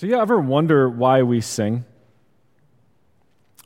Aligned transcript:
So, 0.00 0.06
you 0.06 0.18
ever 0.18 0.40
wonder 0.40 0.88
why 0.88 1.24
we 1.24 1.42
sing? 1.42 1.84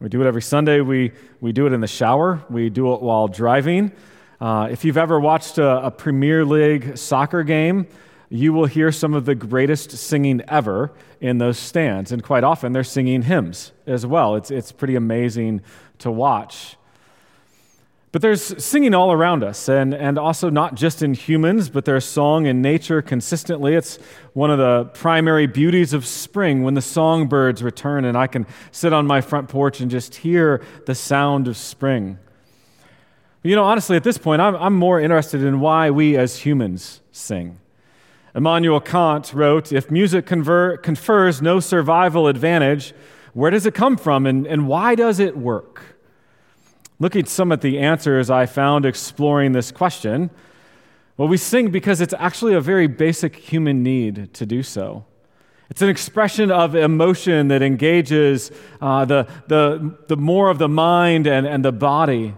We 0.00 0.08
do 0.08 0.20
it 0.20 0.26
every 0.26 0.42
Sunday. 0.42 0.80
We, 0.80 1.12
we 1.40 1.52
do 1.52 1.68
it 1.68 1.72
in 1.72 1.80
the 1.80 1.86
shower. 1.86 2.44
We 2.50 2.70
do 2.70 2.92
it 2.92 3.02
while 3.02 3.28
driving. 3.28 3.92
Uh, 4.40 4.66
if 4.68 4.84
you've 4.84 4.96
ever 4.96 5.20
watched 5.20 5.58
a, 5.58 5.86
a 5.86 5.92
Premier 5.92 6.44
League 6.44 6.98
soccer 6.98 7.44
game, 7.44 7.86
you 8.30 8.52
will 8.52 8.66
hear 8.66 8.90
some 8.90 9.14
of 9.14 9.26
the 9.26 9.36
greatest 9.36 9.92
singing 9.92 10.42
ever 10.48 10.90
in 11.20 11.38
those 11.38 11.56
stands. 11.56 12.10
And 12.10 12.20
quite 12.20 12.42
often, 12.42 12.72
they're 12.72 12.82
singing 12.82 13.22
hymns 13.22 13.70
as 13.86 14.04
well. 14.04 14.34
It's, 14.34 14.50
it's 14.50 14.72
pretty 14.72 14.96
amazing 14.96 15.60
to 15.98 16.10
watch. 16.10 16.76
But 18.14 18.22
there's 18.22 18.64
singing 18.64 18.94
all 18.94 19.10
around 19.10 19.42
us, 19.42 19.68
and, 19.68 19.92
and 19.92 20.20
also 20.20 20.48
not 20.48 20.76
just 20.76 21.02
in 21.02 21.14
humans, 21.14 21.68
but 21.68 21.84
there's 21.84 22.04
song 22.04 22.46
in 22.46 22.62
nature 22.62 23.02
consistently. 23.02 23.74
It's 23.74 23.96
one 24.34 24.52
of 24.52 24.58
the 24.58 24.84
primary 24.94 25.48
beauties 25.48 25.92
of 25.92 26.06
spring 26.06 26.62
when 26.62 26.74
the 26.74 26.80
songbirds 26.80 27.60
return, 27.60 28.04
and 28.04 28.16
I 28.16 28.28
can 28.28 28.46
sit 28.70 28.92
on 28.92 29.04
my 29.04 29.20
front 29.20 29.48
porch 29.48 29.80
and 29.80 29.90
just 29.90 30.14
hear 30.14 30.62
the 30.86 30.94
sound 30.94 31.48
of 31.48 31.56
spring. 31.56 32.20
You 33.42 33.56
know, 33.56 33.64
honestly, 33.64 33.96
at 33.96 34.04
this 34.04 34.16
point, 34.16 34.40
I'm, 34.40 34.54
I'm 34.54 34.74
more 34.76 35.00
interested 35.00 35.42
in 35.42 35.58
why 35.58 35.90
we 35.90 36.16
as 36.16 36.38
humans 36.38 37.00
sing. 37.10 37.58
Immanuel 38.32 38.78
Kant 38.78 39.32
wrote 39.34 39.72
If 39.72 39.90
music 39.90 40.24
confer, 40.24 40.76
confers 40.76 41.42
no 41.42 41.58
survival 41.58 42.28
advantage, 42.28 42.94
where 43.32 43.50
does 43.50 43.66
it 43.66 43.74
come 43.74 43.96
from, 43.96 44.24
and, 44.24 44.46
and 44.46 44.68
why 44.68 44.94
does 44.94 45.18
it 45.18 45.36
work? 45.36 45.93
Looking 47.04 47.26
some 47.26 47.52
at 47.52 47.60
the 47.60 47.80
answers 47.80 48.30
I 48.30 48.46
found 48.46 48.86
exploring 48.86 49.52
this 49.52 49.70
question, 49.70 50.30
well, 51.18 51.28
we 51.28 51.36
sing 51.36 51.70
because 51.70 52.00
it's 52.00 52.14
actually 52.16 52.54
a 52.54 52.62
very 52.62 52.86
basic 52.86 53.36
human 53.36 53.82
need 53.82 54.32
to 54.32 54.46
do 54.46 54.62
so. 54.62 55.04
It's 55.68 55.82
an 55.82 55.90
expression 55.90 56.50
of 56.50 56.74
emotion 56.74 57.48
that 57.48 57.60
engages 57.60 58.50
uh, 58.80 59.04
the, 59.04 59.28
the, 59.48 59.98
the 60.06 60.16
more 60.16 60.48
of 60.48 60.56
the 60.56 60.66
mind 60.70 61.26
and, 61.26 61.46
and 61.46 61.62
the 61.62 61.72
body. 61.72 62.32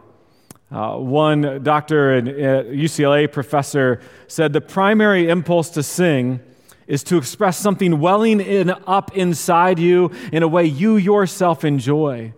Uh, 0.72 0.97
one 0.97 1.62
doctor 1.62 2.14
and 2.14 2.27
UCLA 2.27 3.31
professor 3.31 4.00
said 4.27 4.53
the 4.53 4.61
primary 4.61 5.28
impulse 5.28 5.70
to 5.70 5.83
sing 5.84 6.41
is 6.89 7.05
to 7.05 7.19
express 7.19 7.56
something 7.56 8.00
welling 8.00 8.41
in, 8.41 8.70
up 8.70 9.17
inside 9.17 9.78
you 9.78 10.11
in 10.33 10.42
a 10.42 10.48
way 10.48 10.64
you 10.64 10.97
yourself 10.97 11.64
enjoy. 11.64 12.33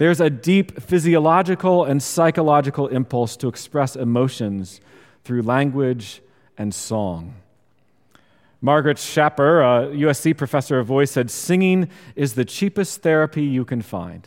There's 0.00 0.22
a 0.22 0.30
deep 0.30 0.80
physiological 0.80 1.84
and 1.84 2.02
psychological 2.02 2.88
impulse 2.88 3.36
to 3.36 3.48
express 3.48 3.96
emotions 3.96 4.80
through 5.24 5.42
language 5.42 6.22
and 6.56 6.74
song. 6.74 7.34
Margaret 8.62 8.96
Schapper, 8.96 9.60
a 9.60 9.94
USC 9.94 10.34
professor 10.38 10.78
of 10.78 10.86
voice, 10.86 11.10
said 11.10 11.30
singing 11.30 11.90
is 12.16 12.32
the 12.32 12.46
cheapest 12.46 13.02
therapy 13.02 13.42
you 13.42 13.66
can 13.66 13.82
find. 13.82 14.26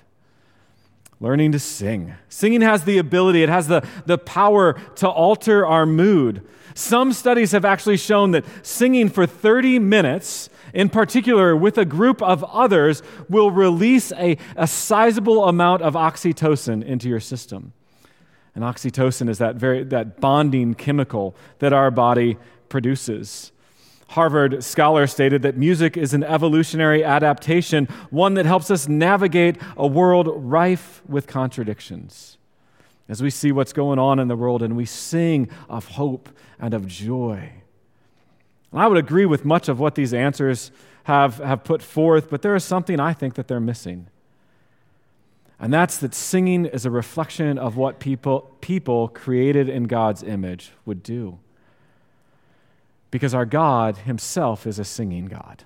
Learning 1.24 1.54
to 1.54 1.60
sing. 1.60 2.14
Singing 2.28 2.60
has 2.60 2.84
the 2.84 2.98
ability, 2.98 3.44
it 3.44 3.50
has 3.50 3.68
the, 3.68 3.88
the 4.06 4.18
power 4.18 4.74
to 4.96 5.08
alter 5.08 5.66
our 5.66 5.86
mood. 5.86 6.46
Some 6.76 7.14
studies 7.14 7.54
have 7.54 7.64
actually 7.64 7.96
shown 7.96 8.32
that 8.32 8.44
singing 8.62 9.08
for 9.08 9.26
30 9.26 9.80
minutes 9.80 10.50
in 10.74 10.90
particular 10.90 11.56
with 11.56 11.78
a 11.78 11.86
group 11.86 12.22
of 12.22 12.44
others, 12.46 13.02
will 13.30 13.52
release 13.52 14.12
a, 14.14 14.38
a 14.56 14.68
sizable 14.68 15.48
amount 15.48 15.82
of 15.82 15.94
oxytocin 15.94 16.84
into 16.84 17.08
your 17.08 17.20
system. 17.20 17.74
And 18.56 18.64
oxytocin 18.64 19.30
is 19.30 19.38
that, 19.38 19.56
very, 19.56 19.84
that 19.86 20.20
bonding 20.20 20.74
chemical 20.74 21.36
that 21.60 21.74
our 21.74 21.92
body 21.92 22.38
produces. 22.70 23.52
Harvard 24.10 24.64
scholar 24.64 25.08
stated 25.08 25.42
that 25.42 25.58
music 25.58 25.98
is 25.98 26.14
an 26.14 26.24
evolutionary 26.24 27.04
adaptation, 27.04 27.88
one 28.10 28.36
that 28.36 28.46
helps 28.46 28.70
us 28.70 28.88
navigate 28.88 29.58
a 29.76 29.88
world 29.88 30.28
rife 30.36 31.02
with 31.08 31.28
contradictions. 31.28 32.38
As 33.10 33.22
we 33.22 33.30
see 33.30 33.52
what's 33.52 33.74
going 33.74 34.00
on 34.00 34.20
in 34.20 34.28
the 34.28 34.36
world 34.36 34.64
and 34.64 34.76
we 34.78 34.86
sing 34.86 35.50
of 35.70 35.90
hope 35.90 36.30
and 36.60 36.74
of 36.74 36.88
joy. 36.88 37.52
And 38.72 38.82
I 38.82 38.88
would 38.88 38.98
agree 38.98 39.26
with 39.26 39.46
much 39.46 39.68
of 39.68 39.80
what 39.80 39.96
these 39.96 40.14
answers 40.14 40.72
have, 41.04 41.38
have 41.38 41.64
put 41.64 41.82
forth, 41.82 42.30
but 42.30 42.42
there 42.42 42.56
is 42.56 42.64
something 42.64 43.00
I 43.00 43.14
think 43.14 43.36
that 43.36 43.48
they're 43.48 43.60
missing. 43.60 44.08
And 45.60 45.74
that's 45.74 45.98
that 45.98 46.14
singing 46.14 46.66
is 46.66 46.86
a 46.86 46.92
reflection 46.92 47.58
of 47.58 47.78
what 47.78 48.00
people, 48.00 48.56
people 48.62 49.08
created 49.10 49.70
in 49.70 49.84
God's 49.84 50.24
image 50.24 50.72
would 50.86 51.04
do. 51.04 51.40
Because 53.14 53.36
our 53.36 53.46
God 53.46 53.98
himself 53.98 54.66
is 54.66 54.80
a 54.80 54.84
singing 54.84 55.28
God. 55.28 55.66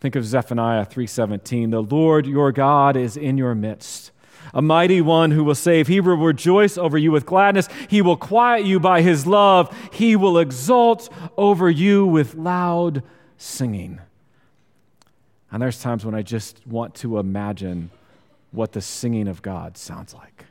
Think 0.00 0.16
of 0.16 0.24
Zephaniah 0.24 0.84
3:17, 0.84 1.70
"The 1.70 1.84
Lord 1.84 2.26
your 2.26 2.50
God 2.50 2.96
is 2.96 3.16
in 3.16 3.38
your 3.38 3.54
midst, 3.54 4.10
a 4.52 4.60
mighty 4.60 5.00
one 5.00 5.30
who 5.30 5.44
will 5.44 5.54
save. 5.54 5.86
He 5.86 6.00
will 6.00 6.16
rejoice 6.16 6.76
over 6.76 6.98
you 6.98 7.12
with 7.12 7.24
gladness. 7.24 7.68
He 7.86 8.02
will 8.02 8.16
quiet 8.16 8.66
you 8.66 8.80
by 8.80 9.02
his 9.02 9.24
love. 9.24 9.72
He 9.92 10.16
will 10.16 10.36
exult 10.36 11.08
over 11.36 11.70
you 11.70 12.04
with 12.04 12.34
loud 12.34 13.04
singing. 13.38 14.00
And 15.52 15.62
there's 15.62 15.80
times 15.80 16.04
when 16.04 16.16
I 16.16 16.22
just 16.22 16.66
want 16.66 16.96
to 16.96 17.18
imagine 17.18 17.90
what 18.50 18.72
the 18.72 18.80
singing 18.80 19.28
of 19.28 19.42
God 19.42 19.76
sounds 19.78 20.12
like. 20.12 20.46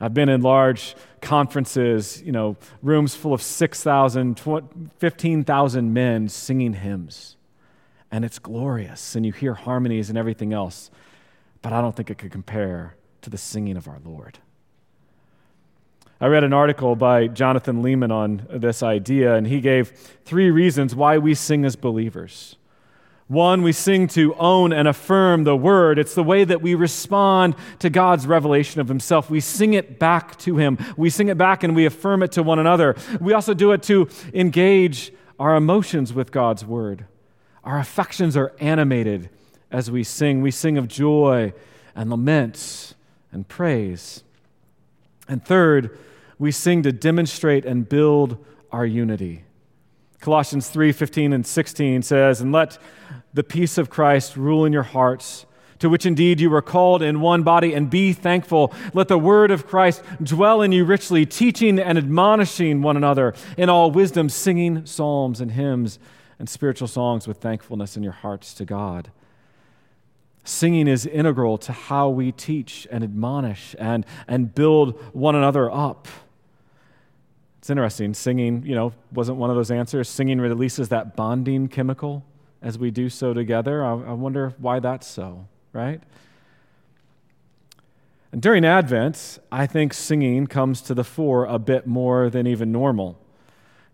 I've 0.00 0.14
been 0.14 0.28
in 0.28 0.42
large 0.42 0.94
conferences, 1.20 2.22
you 2.22 2.32
know, 2.32 2.56
rooms 2.82 3.14
full 3.14 3.34
of 3.34 3.42
6,000, 3.42 4.40
15,000 4.98 5.92
men 5.92 6.28
singing 6.28 6.74
hymns. 6.74 7.36
And 8.10 8.24
it's 8.24 8.38
glorious, 8.38 9.14
and 9.14 9.26
you 9.26 9.32
hear 9.32 9.54
harmonies 9.54 10.08
and 10.08 10.16
everything 10.16 10.52
else 10.52 10.90
but 11.62 11.72
I 11.72 11.80
don't 11.80 11.94
think 11.94 12.10
it 12.10 12.18
could 12.18 12.32
compare 12.32 12.96
to 13.22 13.30
the 13.30 13.38
singing 13.38 13.76
of 13.76 13.88
our 13.88 13.98
Lord. 14.04 14.38
I 16.20 16.26
read 16.26 16.44
an 16.44 16.52
article 16.52 16.96
by 16.96 17.28
Jonathan 17.28 17.82
Leeman 17.82 18.10
on 18.10 18.46
this 18.50 18.82
idea, 18.82 19.34
and 19.34 19.46
he 19.46 19.60
gave 19.60 19.90
three 20.24 20.50
reasons 20.50 20.94
why 20.94 21.18
we 21.18 21.34
sing 21.34 21.64
as 21.64 21.76
believers. 21.76 22.56
One, 23.28 23.60
we 23.62 23.72
sing 23.72 24.08
to 24.08 24.34
own 24.36 24.72
and 24.72 24.88
affirm 24.88 25.44
the 25.44 25.54
word. 25.54 25.98
It's 25.98 26.14
the 26.14 26.24
way 26.24 26.44
that 26.44 26.62
we 26.62 26.74
respond 26.74 27.56
to 27.78 27.90
God's 27.90 28.26
revelation 28.26 28.80
of 28.80 28.88
himself. 28.88 29.28
We 29.28 29.40
sing 29.40 29.74
it 29.74 29.98
back 29.98 30.38
to 30.38 30.56
him. 30.56 30.78
We 30.96 31.10
sing 31.10 31.28
it 31.28 31.36
back 31.36 31.62
and 31.62 31.76
we 31.76 31.84
affirm 31.84 32.22
it 32.22 32.32
to 32.32 32.42
one 32.42 32.58
another. 32.58 32.96
We 33.20 33.34
also 33.34 33.52
do 33.52 33.72
it 33.72 33.82
to 33.84 34.08
engage 34.32 35.12
our 35.38 35.56
emotions 35.56 36.14
with 36.14 36.32
God's 36.32 36.64
word. 36.64 37.04
Our 37.64 37.78
affections 37.78 38.34
are 38.34 38.54
animated 38.60 39.28
as 39.70 39.90
we 39.90 40.04
sing. 40.04 40.40
We 40.40 40.50
sing 40.50 40.78
of 40.78 40.88
joy 40.88 41.52
and 41.94 42.08
lament 42.08 42.94
and 43.30 43.46
praise. 43.46 44.24
And 45.28 45.44
third, 45.44 45.98
we 46.38 46.50
sing 46.50 46.82
to 46.84 46.92
demonstrate 46.92 47.66
and 47.66 47.86
build 47.86 48.42
our 48.72 48.86
unity. 48.86 49.44
Colossians 50.20 50.68
3 50.70 50.92
15 50.92 51.32
and 51.34 51.46
16 51.46 52.02
says, 52.02 52.40
And 52.40 52.52
let 52.52 52.78
the 53.38 53.44
peace 53.44 53.78
of 53.78 53.88
Christ 53.88 54.36
rule 54.36 54.64
in 54.64 54.72
your 54.72 54.82
hearts, 54.82 55.46
to 55.78 55.88
which 55.88 56.04
indeed 56.04 56.40
you 56.40 56.50
were 56.50 56.60
called 56.60 57.02
in 57.02 57.20
one 57.20 57.44
body, 57.44 57.72
and 57.72 57.88
be 57.88 58.12
thankful. 58.12 58.74
Let 58.94 59.06
the 59.06 59.16
word 59.16 59.52
of 59.52 59.64
Christ 59.64 60.02
dwell 60.20 60.60
in 60.60 60.72
you 60.72 60.84
richly, 60.84 61.24
teaching 61.24 61.78
and 61.78 61.96
admonishing 61.96 62.82
one 62.82 62.96
another 62.96 63.34
in 63.56 63.70
all 63.70 63.92
wisdom, 63.92 64.28
singing 64.28 64.84
psalms 64.86 65.40
and 65.40 65.52
hymns 65.52 66.00
and 66.40 66.48
spiritual 66.48 66.88
songs 66.88 67.28
with 67.28 67.36
thankfulness 67.36 67.96
in 67.96 68.02
your 68.02 68.10
hearts 68.10 68.54
to 68.54 68.64
God. 68.64 69.12
Singing 70.42 70.88
is 70.88 71.06
integral 71.06 71.58
to 71.58 71.70
how 71.70 72.08
we 72.08 72.32
teach 72.32 72.88
and 72.90 73.04
admonish 73.04 73.76
and, 73.78 74.04
and 74.26 74.52
build 74.52 75.00
one 75.12 75.36
another 75.36 75.70
up. 75.70 76.08
It's 77.58 77.70
interesting. 77.70 78.14
Singing, 78.14 78.64
you 78.66 78.74
know, 78.74 78.94
wasn't 79.12 79.38
one 79.38 79.48
of 79.48 79.54
those 79.54 79.70
answers. 79.70 80.08
Singing 80.08 80.40
releases 80.40 80.88
that 80.88 81.14
bonding 81.14 81.68
chemical 81.68 82.24
as 82.62 82.78
we 82.78 82.90
do 82.90 83.08
so 83.08 83.32
together. 83.32 83.84
I, 83.84 83.92
I 83.92 84.12
wonder 84.12 84.54
why 84.58 84.80
that's 84.80 85.06
so, 85.06 85.46
right? 85.72 86.00
And 88.32 88.42
during 88.42 88.64
Advent, 88.64 89.38
I 89.50 89.66
think 89.66 89.94
singing 89.94 90.46
comes 90.46 90.82
to 90.82 90.94
the 90.94 91.04
fore 91.04 91.46
a 91.46 91.58
bit 91.58 91.86
more 91.86 92.28
than 92.28 92.46
even 92.46 92.72
normal. 92.72 93.18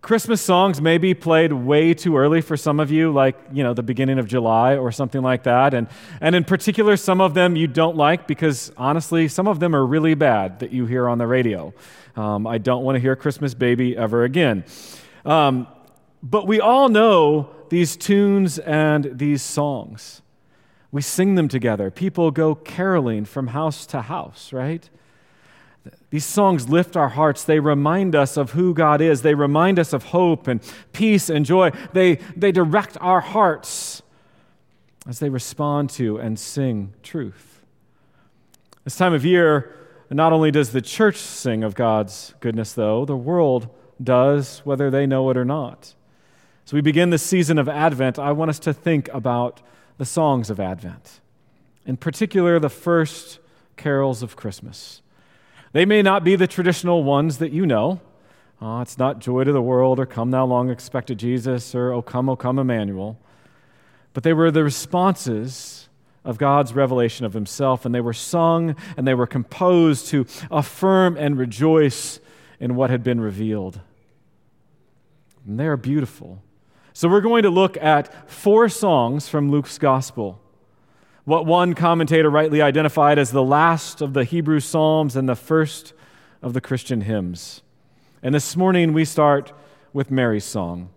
Christmas 0.04 0.42
songs 0.42 0.82
may 0.82 0.98
be 0.98 1.14
played 1.14 1.50
way 1.50 1.94
too 1.94 2.18
early 2.18 2.42
for 2.42 2.58
some 2.58 2.78
of 2.78 2.90
you, 2.90 3.10
like, 3.10 3.36
you 3.52 3.62
know, 3.62 3.72
the 3.72 3.82
beginning 3.82 4.18
of 4.18 4.26
July 4.26 4.76
or 4.76 4.92
something 4.92 5.22
like 5.22 5.44
that. 5.44 5.72
And, 5.72 5.88
and 6.20 6.34
in 6.34 6.44
particular, 6.44 6.98
some 6.98 7.22
of 7.22 7.32
them 7.32 7.56
you 7.56 7.66
don't 7.66 7.96
like 7.96 8.26
because 8.26 8.70
honestly, 8.76 9.28
some 9.28 9.48
of 9.48 9.60
them 9.60 9.74
are 9.74 9.86
really 9.86 10.12
bad 10.12 10.58
that 10.58 10.72
you 10.72 10.84
hear 10.84 11.08
on 11.08 11.16
the 11.16 11.26
radio. 11.26 11.72
Um, 12.16 12.46
I 12.46 12.58
don't 12.58 12.84
want 12.84 12.96
to 12.96 13.00
hear 13.00 13.16
Christmas 13.16 13.54
Baby 13.54 13.96
ever 13.96 14.24
again. 14.24 14.64
Um, 15.24 15.68
but 16.22 16.46
we 16.46 16.60
all 16.60 16.90
know 16.90 17.48
these 17.74 17.96
tunes 17.96 18.60
and 18.60 19.18
these 19.18 19.42
songs. 19.42 20.22
We 20.92 21.02
sing 21.02 21.34
them 21.34 21.48
together. 21.48 21.90
People 21.90 22.30
go 22.30 22.54
caroling 22.54 23.24
from 23.24 23.48
house 23.48 23.84
to 23.86 24.02
house, 24.02 24.52
right? 24.52 24.88
These 26.10 26.24
songs 26.24 26.68
lift 26.68 26.96
our 26.96 27.08
hearts. 27.08 27.42
They 27.42 27.58
remind 27.58 28.14
us 28.14 28.36
of 28.36 28.52
who 28.52 28.74
God 28.74 29.00
is. 29.00 29.22
They 29.22 29.34
remind 29.34 29.80
us 29.80 29.92
of 29.92 30.04
hope 30.04 30.46
and 30.46 30.60
peace 30.92 31.28
and 31.28 31.44
joy. 31.44 31.72
They, 31.92 32.20
they 32.36 32.52
direct 32.52 32.96
our 33.00 33.20
hearts 33.20 34.02
as 35.08 35.18
they 35.18 35.28
respond 35.28 35.90
to 35.90 36.18
and 36.18 36.38
sing 36.38 36.94
truth. 37.02 37.60
This 38.84 38.96
time 38.96 39.14
of 39.14 39.24
year, 39.24 39.74
not 40.10 40.32
only 40.32 40.52
does 40.52 40.70
the 40.70 40.80
church 40.80 41.16
sing 41.16 41.64
of 41.64 41.74
God's 41.74 42.34
goodness, 42.38 42.72
though, 42.72 43.04
the 43.04 43.16
world 43.16 43.68
does, 44.00 44.60
whether 44.60 44.92
they 44.92 45.06
know 45.06 45.28
it 45.30 45.36
or 45.36 45.44
not. 45.44 45.94
As 46.66 46.72
we 46.72 46.80
begin 46.80 47.10
this 47.10 47.22
season 47.22 47.58
of 47.58 47.68
Advent, 47.68 48.18
I 48.18 48.32
want 48.32 48.48
us 48.48 48.58
to 48.60 48.72
think 48.72 49.08
about 49.12 49.60
the 49.98 50.06
songs 50.06 50.48
of 50.48 50.58
Advent, 50.58 51.20
in 51.84 51.98
particular, 51.98 52.58
the 52.58 52.70
first 52.70 53.38
carols 53.76 54.22
of 54.22 54.34
Christmas. 54.34 55.02
They 55.72 55.84
may 55.84 56.00
not 56.00 56.24
be 56.24 56.36
the 56.36 56.46
traditional 56.46 57.04
ones 57.04 57.36
that 57.36 57.52
you 57.52 57.66
know. 57.66 58.00
Uh, 58.62 58.80
it's 58.80 58.96
not 58.96 59.18
Joy 59.18 59.44
to 59.44 59.52
the 59.52 59.60
World 59.60 60.00
or 60.00 60.06
Come 60.06 60.30
Thou 60.30 60.46
Long 60.46 60.70
Expected 60.70 61.18
Jesus 61.18 61.74
or 61.74 61.92
O 61.92 62.00
Come, 62.00 62.30
O 62.30 62.36
Come 62.36 62.58
Emmanuel. 62.58 63.18
But 64.14 64.22
they 64.22 64.32
were 64.32 64.50
the 64.50 64.64
responses 64.64 65.90
of 66.24 66.38
God's 66.38 66.72
revelation 66.72 67.26
of 67.26 67.34
Himself, 67.34 67.84
and 67.84 67.94
they 67.94 68.00
were 68.00 68.14
sung 68.14 68.74
and 68.96 69.06
they 69.06 69.12
were 69.12 69.26
composed 69.26 70.06
to 70.06 70.24
affirm 70.50 71.18
and 71.18 71.36
rejoice 71.36 72.20
in 72.58 72.74
what 72.74 72.88
had 72.88 73.04
been 73.04 73.20
revealed. 73.20 73.80
And 75.46 75.60
they 75.60 75.66
are 75.66 75.76
beautiful. 75.76 76.40
So 76.96 77.08
we're 77.08 77.22
going 77.22 77.42
to 77.42 77.50
look 77.50 77.76
at 77.78 78.30
four 78.30 78.68
songs 78.68 79.28
from 79.28 79.50
Luke's 79.50 79.78
Gospel. 79.78 80.40
What 81.24 81.44
one 81.44 81.74
commentator 81.74 82.30
rightly 82.30 82.62
identified 82.62 83.18
as 83.18 83.32
the 83.32 83.42
last 83.42 84.00
of 84.00 84.14
the 84.14 84.22
Hebrew 84.22 84.60
Psalms 84.60 85.16
and 85.16 85.28
the 85.28 85.34
first 85.34 85.92
of 86.40 86.52
the 86.52 86.60
Christian 86.60 87.00
hymns. 87.00 87.62
And 88.22 88.32
this 88.32 88.54
morning 88.54 88.92
we 88.92 89.04
start 89.04 89.52
with 89.92 90.12
Mary's 90.12 90.44
song. 90.44 90.90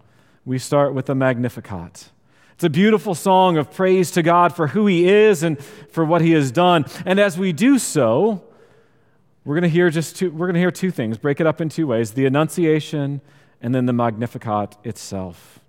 We 0.46 0.60
start 0.60 0.94
with 0.94 1.08
the 1.08 1.16
Magnificat. 1.16 2.12
It's 2.54 2.64
a 2.64 2.70
beautiful 2.70 3.16
song 3.16 3.58
of 3.58 3.74
praise 3.74 4.12
to 4.12 4.22
God 4.22 4.56
for 4.56 4.68
who 4.68 4.86
He 4.86 5.10
is 5.10 5.42
and 5.42 5.60
for 5.64 6.06
what 6.06 6.22
He 6.22 6.34
has 6.34 6.52
done. 6.52 6.86
And 7.08 7.20
as 7.20 7.40
we 7.40 7.54
do 7.54 7.80
so, 7.80 8.44
we're 9.46 9.56
going 9.56 9.64
to 9.64 9.68
hear 9.68 9.90
just 9.90 10.18
two, 10.18 10.30
we're 10.30 10.46
going 10.46 10.54
to 10.54 10.60
hear 10.60 10.70
two 10.70 10.92
things. 10.92 11.18
Break 11.18 11.40
it 11.40 11.48
up 11.48 11.60
in 11.60 11.70
two 11.70 11.88
ways: 11.88 12.12
the 12.12 12.28
Annunciation 12.28 13.20
and 13.64 13.74
then 13.74 13.88
the 13.88 13.94
Magnificat 13.94 14.78
itself. 14.84 15.60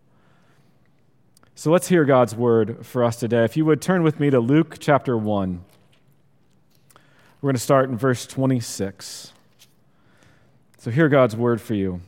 So 1.59 1.73
let's 1.73 1.89
hear 1.89 2.05
God's 2.05 2.37
word 2.37 2.87
for 2.87 3.03
us 3.03 3.17
today. 3.17 3.43
If 3.43 3.57
you 3.57 3.65
would 3.65 3.83
turn 3.83 4.05
with 4.05 4.21
me 4.21 4.31
to 4.31 4.39
Luke 4.39 4.77
chapter 4.79 5.19
1. 5.19 5.65
We're 6.95 7.49
going 7.49 7.57
to 7.57 7.61
start 7.61 7.91
in 7.91 7.99
verse 7.99 8.29
26. 8.29 9.33
So 10.79 10.91
hear 10.93 11.09
God's 11.09 11.35
word 11.35 11.61
for 11.61 11.75
you. 11.75 12.01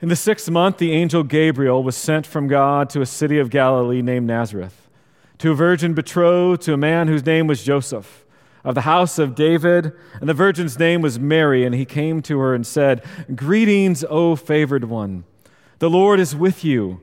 In 0.00 0.08
the 0.08 0.16
sixth 0.16 0.48
month, 0.48 0.78
the 0.78 0.92
angel 0.92 1.24
Gabriel 1.24 1.82
was 1.82 1.94
sent 1.94 2.26
from 2.26 2.48
God 2.48 2.88
to 2.88 3.02
a 3.02 3.06
city 3.06 3.38
of 3.38 3.50
Galilee 3.50 4.00
named 4.00 4.26
Nazareth, 4.26 4.88
to 5.36 5.50
a 5.50 5.54
virgin 5.54 5.92
betrothed 5.92 6.62
to 6.62 6.72
a 6.72 6.78
man 6.78 7.06
whose 7.06 7.26
name 7.26 7.48
was 7.48 7.62
Joseph, 7.62 8.24
of 8.64 8.74
the 8.74 8.80
house 8.80 9.18
of 9.18 9.34
David, 9.34 9.92
and 10.20 10.26
the 10.26 10.32
virgin's 10.32 10.78
name 10.78 11.02
was 11.02 11.18
Mary. 11.18 11.66
And 11.66 11.74
he 11.74 11.84
came 11.84 12.22
to 12.22 12.38
her 12.38 12.54
and 12.54 12.66
said, 12.66 13.04
Greetings, 13.34 14.04
O 14.08 14.36
favored 14.36 14.84
one. 14.84 15.24
The 15.80 15.90
Lord 15.90 16.18
is 16.18 16.34
with 16.34 16.64
you. 16.64 17.02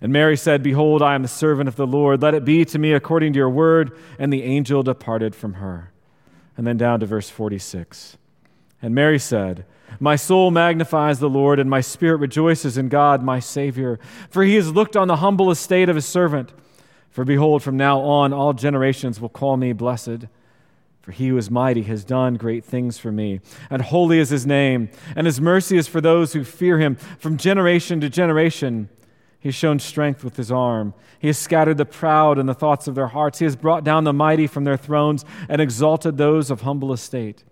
And 0.00 0.12
Mary 0.12 0.36
said, 0.36 0.62
Behold, 0.62 1.02
I 1.02 1.14
am 1.14 1.22
the 1.22 1.28
servant 1.28 1.68
of 1.68 1.76
the 1.76 1.86
Lord. 1.86 2.22
Let 2.22 2.34
it 2.34 2.44
be 2.44 2.64
to 2.66 2.78
me 2.78 2.92
according 2.92 3.32
to 3.32 3.38
your 3.38 3.50
word. 3.50 3.96
And 4.18 4.32
the 4.32 4.42
angel 4.42 4.82
departed 4.82 5.34
from 5.34 5.54
her. 5.54 5.92
And 6.56 6.66
then 6.66 6.76
down 6.76 7.00
to 7.00 7.06
verse 7.06 7.30
46. 7.30 8.16
And 8.82 8.94
Mary 8.94 9.18
said, 9.18 9.64
My 9.98 10.16
soul 10.16 10.50
magnifies 10.50 11.18
the 11.18 11.30
Lord, 11.30 11.58
and 11.58 11.68
my 11.68 11.80
spirit 11.80 12.18
rejoices 12.18 12.76
in 12.76 12.88
God, 12.88 13.22
my 13.22 13.40
Savior, 13.40 13.98
for 14.28 14.44
he 14.44 14.54
has 14.56 14.72
looked 14.72 14.96
on 14.96 15.08
the 15.08 15.16
humble 15.16 15.50
estate 15.50 15.88
of 15.88 15.96
his 15.96 16.06
servant. 16.06 16.52
For 17.10 17.24
behold, 17.24 17.62
from 17.62 17.78
now 17.78 18.00
on 18.00 18.32
all 18.32 18.52
generations 18.52 19.20
will 19.20 19.30
call 19.30 19.56
me 19.56 19.72
blessed. 19.72 20.26
For 21.00 21.12
he 21.12 21.28
who 21.28 21.38
is 21.38 21.50
mighty 21.50 21.82
has 21.84 22.04
done 22.04 22.34
great 22.34 22.64
things 22.64 22.98
for 22.98 23.12
me, 23.12 23.40
and 23.70 23.80
holy 23.80 24.18
is 24.18 24.30
his 24.30 24.44
name, 24.44 24.90
and 25.14 25.24
his 25.26 25.40
mercy 25.40 25.76
is 25.76 25.86
for 25.86 26.00
those 26.00 26.32
who 26.32 26.42
fear 26.42 26.78
him 26.78 26.96
from 26.96 27.36
generation 27.36 28.00
to 28.00 28.10
generation. 28.10 28.88
He 29.46 29.50
has 29.50 29.54
shown 29.54 29.78
strength 29.78 30.24
with 30.24 30.36
his 30.36 30.50
arm. 30.50 30.92
He 31.20 31.28
has 31.28 31.38
scattered 31.38 31.76
the 31.76 31.84
proud 31.84 32.36
in 32.36 32.46
the 32.46 32.52
thoughts 32.52 32.88
of 32.88 32.96
their 32.96 33.06
hearts. 33.06 33.38
He 33.38 33.44
has 33.44 33.54
brought 33.54 33.84
down 33.84 34.02
the 34.02 34.12
mighty 34.12 34.48
from 34.48 34.64
their 34.64 34.76
thrones 34.76 35.24
and 35.48 35.60
exalted 35.60 36.16
those 36.16 36.50
of 36.50 36.62
humble 36.62 36.92
estate. 36.92 37.44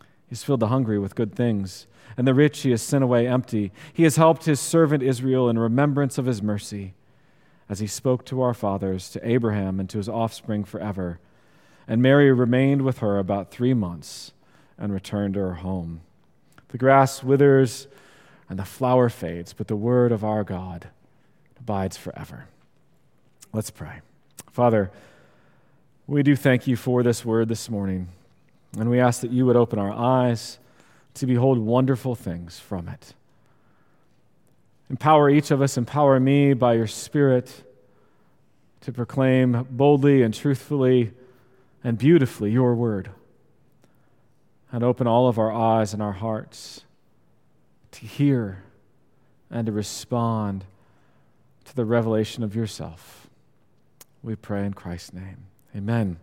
He 0.00 0.30
has 0.30 0.42
filled 0.42 0.58
the 0.58 0.66
hungry 0.66 0.98
with 0.98 1.14
good 1.14 1.36
things, 1.36 1.86
and 2.16 2.26
the 2.26 2.34
rich 2.34 2.62
he 2.62 2.72
has 2.72 2.82
sent 2.82 3.04
away 3.04 3.28
empty. 3.28 3.70
He 3.92 4.02
has 4.02 4.16
helped 4.16 4.46
his 4.46 4.58
servant 4.58 5.04
Israel 5.04 5.48
in 5.48 5.56
remembrance 5.56 6.18
of 6.18 6.26
his 6.26 6.42
mercy 6.42 6.94
as 7.68 7.78
he 7.78 7.86
spoke 7.86 8.24
to 8.24 8.42
our 8.42 8.52
fathers, 8.52 9.08
to 9.10 9.24
Abraham, 9.24 9.78
and 9.78 9.88
to 9.90 9.98
his 9.98 10.08
offspring 10.08 10.64
forever. 10.64 11.20
And 11.86 12.02
Mary 12.02 12.32
remained 12.32 12.82
with 12.82 12.98
her 12.98 13.20
about 13.20 13.52
three 13.52 13.72
months 13.72 14.32
and 14.76 14.92
returned 14.92 15.34
to 15.34 15.40
her 15.42 15.54
home. 15.54 16.00
The 16.70 16.78
grass 16.78 17.22
withers 17.22 17.86
and 18.48 18.58
the 18.58 18.64
flower 18.64 19.08
fades, 19.08 19.52
but 19.52 19.68
the 19.68 19.76
word 19.76 20.10
of 20.10 20.24
our 20.24 20.42
God 20.42 20.88
abides 21.58 21.96
forever. 21.96 22.46
Let's 23.52 23.70
pray. 23.70 24.00
Father, 24.50 24.90
we 26.06 26.22
do 26.22 26.36
thank 26.36 26.66
you 26.66 26.76
for 26.76 27.02
this 27.02 27.24
word 27.24 27.48
this 27.48 27.68
morning, 27.68 28.08
and 28.78 28.88
we 28.90 29.00
ask 29.00 29.20
that 29.22 29.30
you 29.30 29.46
would 29.46 29.56
open 29.56 29.78
our 29.78 29.92
eyes 29.92 30.58
to 31.14 31.26
behold 31.26 31.58
wonderful 31.58 32.14
things 32.14 32.58
from 32.58 32.88
it. 32.88 33.14
Empower 34.88 35.28
each 35.28 35.50
of 35.50 35.60
us, 35.60 35.76
empower 35.76 36.20
me 36.20 36.54
by 36.54 36.74
your 36.74 36.86
Spirit 36.86 37.64
to 38.82 38.92
proclaim 38.92 39.66
boldly 39.70 40.22
and 40.22 40.32
truthfully 40.32 41.12
and 41.82 41.98
beautifully 41.98 42.52
your 42.52 42.74
word. 42.74 43.10
And 44.70 44.84
open 44.84 45.06
all 45.06 45.28
of 45.28 45.38
our 45.38 45.52
eyes 45.52 45.92
and 45.92 46.02
our 46.02 46.12
hearts 46.12 46.82
to 47.92 48.06
hear 48.06 48.62
and 49.50 49.66
to 49.66 49.72
respond 49.72 50.64
to 51.66 51.76
the 51.76 51.84
revelation 51.84 52.42
of 52.42 52.56
yourself. 52.56 53.28
We 54.22 54.34
pray 54.36 54.64
in 54.64 54.74
Christ's 54.74 55.12
name. 55.12 55.46
Amen. 55.74 56.18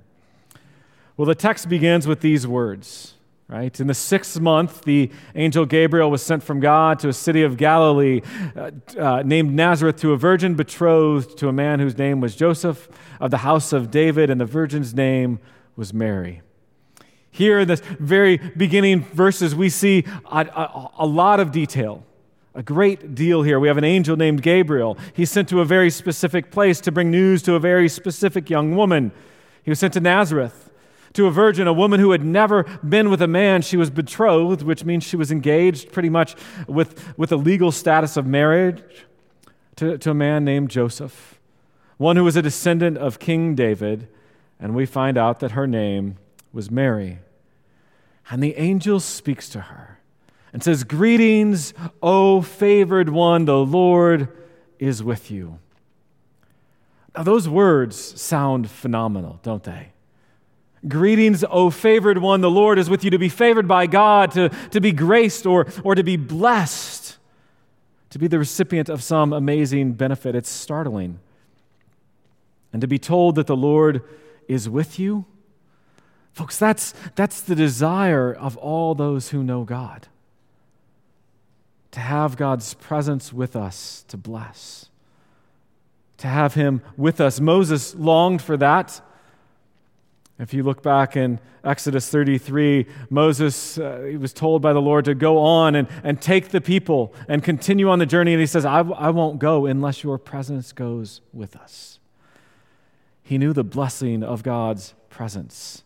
Well, 1.16 1.28
the 1.28 1.36
text 1.36 1.70
begins 1.70 2.08
with 2.08 2.22
these 2.22 2.48
words 2.48 3.14
Right? 3.54 3.78
In 3.80 3.88
the 3.88 3.94
sixth 3.94 4.40
month, 4.40 4.84
the 4.84 5.12
angel 5.36 5.66
Gabriel 5.66 6.10
was 6.10 6.24
sent 6.24 6.42
from 6.42 6.60
God 6.60 6.98
to 7.00 7.10
a 7.10 7.14
city 7.14 7.44
of 7.44 7.58
Galilee 7.58 8.22
uh, 8.56 8.72
uh, 8.98 9.22
named 9.24 9.54
Nazareth 9.54 9.98
to 9.98 10.14
a 10.14 10.18
virgin 10.18 10.56
betrothed 10.56 11.38
to 11.38 11.50
a 11.50 11.54
man 11.54 11.80
whose 11.80 11.98
name 11.98 12.22
was 12.22 12.36
Joseph 12.36 12.88
of 13.20 13.32
the 13.32 13.38
house 13.38 13.74
of 13.74 13.92
David, 13.92 14.30
and 14.30 14.42
the 14.42 14.46
virgin's 14.46 14.96
name 14.96 15.40
was 15.76 15.94
Mary. 15.94 16.42
Here 17.30 17.60
in 17.60 17.68
the 17.68 17.76
very 18.00 18.38
beginning 18.38 19.04
verses, 19.04 19.54
we 19.54 19.70
see 19.70 20.06
a, 20.32 20.40
a, 20.40 20.92
a 21.00 21.06
lot 21.06 21.40
of 21.40 21.52
detail, 21.52 22.06
a 22.56 22.64
great 22.64 23.16
deal 23.16 23.42
here. 23.42 23.60
We 23.60 23.68
have 23.68 23.78
an 23.78 23.84
angel 23.84 24.16
named 24.16 24.42
Gabriel. 24.42 24.98
He's 25.14 25.32
sent 25.32 25.50
to 25.50 25.62
a 25.62 25.66
very 25.66 25.90
specific 25.90 26.52
place 26.52 26.80
to 26.82 26.92
bring 26.92 27.10
news 27.10 27.42
to 27.44 27.56
a 27.56 27.60
very 27.60 27.90
specific 27.90 28.50
young 28.50 28.76
woman. 28.76 29.12
He 29.64 29.72
was 29.72 29.80
sent 29.80 29.94
to 29.94 30.00
Nazareth 30.00 30.70
to 31.14 31.28
a 31.28 31.32
virgin, 31.32 31.68
a 31.68 31.74
woman 31.74 32.00
who 32.00 32.12
had 32.12 32.24
never 32.24 32.64
been 32.88 33.10
with 33.10 33.22
a 33.22 33.28
man. 33.28 33.62
She 33.62 33.78
was 33.78 33.90
betrothed, 33.90 34.64
which 34.64 34.84
means 34.84 35.04
she 35.04 35.16
was 35.16 35.32
engaged 35.32 35.92
pretty 35.92 36.10
much 36.10 36.36
with, 36.68 37.18
with 37.18 37.32
a 37.32 37.38
legal 37.38 37.72
status 37.72 38.18
of 38.18 38.26
marriage 38.26 38.84
to, 39.78 39.98
to 39.98 40.12
a 40.12 40.16
man 40.16 40.44
named 40.44 40.70
Joseph, 40.70 41.40
one 41.98 42.16
who 42.18 42.24
was 42.24 42.36
a 42.36 42.42
descendant 42.42 42.98
of 42.98 43.20
King 43.20 43.56
David, 43.56 44.08
and 44.60 44.76
we 44.76 44.86
find 44.86 45.18
out 45.18 45.40
that 45.40 45.52
her 45.52 45.68
name 45.68 46.18
was 46.52 46.70
Mary. 46.70 47.20
And 48.30 48.42
the 48.42 48.56
angel 48.58 49.00
speaks 49.00 49.50
to 49.50 49.62
her 49.62 49.93
and 50.54 50.64
says, 50.64 50.84
Greetings, 50.84 51.74
O 52.02 52.42
favored 52.42 53.10
one, 53.10 53.46
the 53.46 53.58
Lord 53.58 54.30
is 54.80 55.04
with 55.04 55.32
you. 55.32 55.60
Now, 57.16 57.24
those 57.24 57.50
words 57.50 58.22
sound 58.22 58.70
phenomenal, 58.70 59.40
don't 59.44 59.64
they? 59.64 59.90
Greetings, 60.88 61.44
O 61.50 61.70
favored 61.70 62.18
one, 62.18 62.42
the 62.42 62.52
Lord 62.52 62.78
is 62.78 62.90
with 62.90 63.04
you. 63.04 63.10
To 63.12 63.20
be 63.20 63.30
favored 63.30 63.68
by 63.68 63.88
God, 63.88 64.32
to, 64.32 64.50
to 64.72 64.80
be 64.80 64.92
graced 64.92 65.46
or, 65.46 65.68
or 65.84 65.96
to 65.96 66.04
be 66.04 66.18
blessed, 66.18 67.18
to 68.12 68.20
be 68.20 68.28
the 68.28 68.40
recipient 68.40 68.90
of 68.90 69.02
some 69.02 69.34
amazing 69.34 69.94
benefit. 69.94 70.36
It's 70.36 70.50
startling. 70.50 71.20
And 72.72 72.82
to 72.82 72.88
be 72.88 73.00
told 73.00 73.36
that 73.36 73.48
the 73.48 73.56
Lord 73.56 74.04
is 74.48 74.68
with 74.68 75.00
you, 75.00 75.26
folks, 76.34 76.58
that's, 76.58 76.94
that's 77.16 77.42
the 77.42 77.56
desire 77.56 78.34
of 78.34 78.58
all 78.58 78.94
those 78.94 79.30
who 79.30 79.44
know 79.44 79.64
God. 79.64 80.08
To 81.94 82.00
have 82.00 82.38
God's 82.38 82.74
presence 82.76 83.32
with 83.32 83.56
us 83.56 84.04
to 84.10 84.18
bless, 84.18 84.90
to 86.18 86.28
have 86.28 86.54
Him 86.54 86.82
with 86.98 87.22
us. 87.22 87.40
Moses 87.40 87.96
longed 87.96 88.42
for 88.42 88.58
that. 88.58 89.02
If 90.40 90.54
you 90.54 90.64
look 90.64 90.82
back 90.82 91.16
in 91.16 91.40
Exodus 91.64 92.10
33, 92.10 92.88
Moses 93.10 93.78
uh, 93.78 94.08
he 94.10 94.18
was 94.18 94.34
told 94.34 94.62
by 94.62 94.74
the 94.74 94.82
Lord 94.82 95.06
to 95.06 95.14
go 95.14 95.38
on 95.38 95.76
and, 95.76 95.88
and 96.04 96.20
take 96.20 96.50
the 96.50 96.60
people 96.60 97.14
and 97.28 97.44
continue 97.44 97.90
on 97.90 98.00
the 98.00 98.06
journey. 98.06 98.34
And 98.34 98.42
he 98.42 98.48
says, 98.48 98.66
I, 98.66 98.80
I 98.80 99.12
won't 99.12 99.38
go 99.40 99.68
unless 99.68 100.04
your 100.04 100.18
presence 100.18 100.74
goes 100.74 101.22
with 101.32 101.56
us. 101.56 102.00
He 103.22 103.38
knew 103.38 103.54
the 103.54 103.64
blessing 103.64 104.24
of 104.24 104.44
God's 104.44 104.96
presence. 105.10 105.83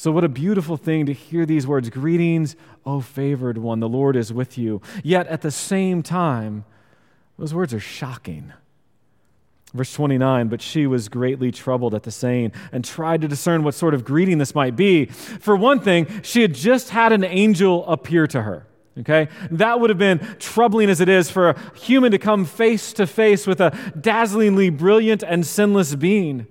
So, 0.00 0.10
what 0.10 0.24
a 0.24 0.30
beautiful 0.30 0.78
thing 0.78 1.04
to 1.04 1.12
hear 1.12 1.44
these 1.44 1.66
words 1.66 1.90
Greetings, 1.90 2.56
O 2.86 3.02
favored 3.02 3.58
one, 3.58 3.80
the 3.80 3.88
Lord 3.88 4.16
is 4.16 4.32
with 4.32 4.56
you. 4.56 4.80
Yet 5.04 5.26
at 5.26 5.42
the 5.42 5.50
same 5.50 6.02
time, 6.02 6.64
those 7.38 7.52
words 7.52 7.74
are 7.74 7.80
shocking. 7.80 8.54
Verse 9.74 9.92
29 9.92 10.48
But 10.48 10.62
she 10.62 10.86
was 10.86 11.10
greatly 11.10 11.52
troubled 11.52 11.94
at 11.94 12.04
the 12.04 12.10
saying 12.10 12.52
and 12.72 12.82
tried 12.82 13.20
to 13.20 13.28
discern 13.28 13.62
what 13.62 13.74
sort 13.74 13.92
of 13.92 14.06
greeting 14.06 14.38
this 14.38 14.54
might 14.54 14.74
be. 14.74 15.04
For 15.04 15.54
one 15.54 15.80
thing, 15.80 16.22
she 16.22 16.40
had 16.40 16.54
just 16.54 16.88
had 16.88 17.12
an 17.12 17.22
angel 17.22 17.86
appear 17.86 18.26
to 18.28 18.40
her. 18.40 18.66
Okay? 19.00 19.28
That 19.50 19.80
would 19.80 19.90
have 19.90 19.98
been 19.98 20.20
troubling 20.38 20.88
as 20.88 21.02
it 21.02 21.10
is 21.10 21.30
for 21.30 21.50
a 21.50 21.76
human 21.76 22.10
to 22.12 22.18
come 22.18 22.46
face 22.46 22.94
to 22.94 23.06
face 23.06 23.46
with 23.46 23.60
a 23.60 23.76
dazzlingly 24.00 24.70
brilliant 24.70 25.22
and 25.22 25.46
sinless 25.46 25.94
being. 25.94 26.46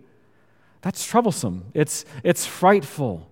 That's 0.82 1.04
troublesome. 1.04 1.72
It's, 1.74 2.06
it's 2.24 2.46
frightful. 2.46 3.29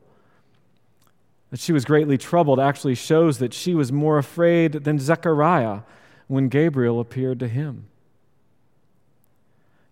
That 1.52 1.60
she 1.60 1.72
was 1.72 1.86
greatly 1.86 2.18
troubled 2.18 2.60
actually 2.60 2.96
shows 2.96 3.40
that 3.40 3.54
she 3.54 3.74
was 3.74 3.92
more 3.92 4.18
afraid 4.18 4.74
than 4.74 5.00
Zechariah 5.00 5.80
when 6.28 6.50
Gabriel 6.50 7.00
appeared 7.00 7.40
to 7.40 7.48
him. 7.48 7.88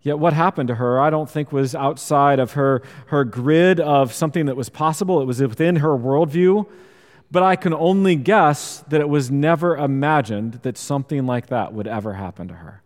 Yet 0.01 0.19
what 0.19 0.33
happened 0.33 0.67
to 0.67 0.75
her, 0.75 0.99
I 1.01 1.09
don't 1.09 1.29
think 1.29 1.51
was 1.51 1.73
outside 1.73 2.39
of 2.39 2.51
her, 2.53 2.83
her 3.07 3.23
grid 3.23 3.79
of 3.79 4.13
something 4.13 4.45
that 4.45 4.55
was 4.55 4.69
possible. 4.69 5.19
It 5.19 5.25
was 5.25 5.41
within 5.41 5.77
her 5.77 5.97
worldview. 5.97 6.67
But 7.31 7.41
I 7.41 7.55
can 7.55 7.73
only 7.73 8.15
guess 8.15 8.83
that 8.87 9.01
it 9.01 9.09
was 9.09 9.31
never 9.31 9.75
imagined 9.75 10.59
that 10.61 10.77
something 10.77 11.25
like 11.25 11.47
that 11.47 11.73
would 11.73 11.87
ever 11.87 12.13
happen 12.13 12.47
to 12.49 12.53
her. 12.53 12.81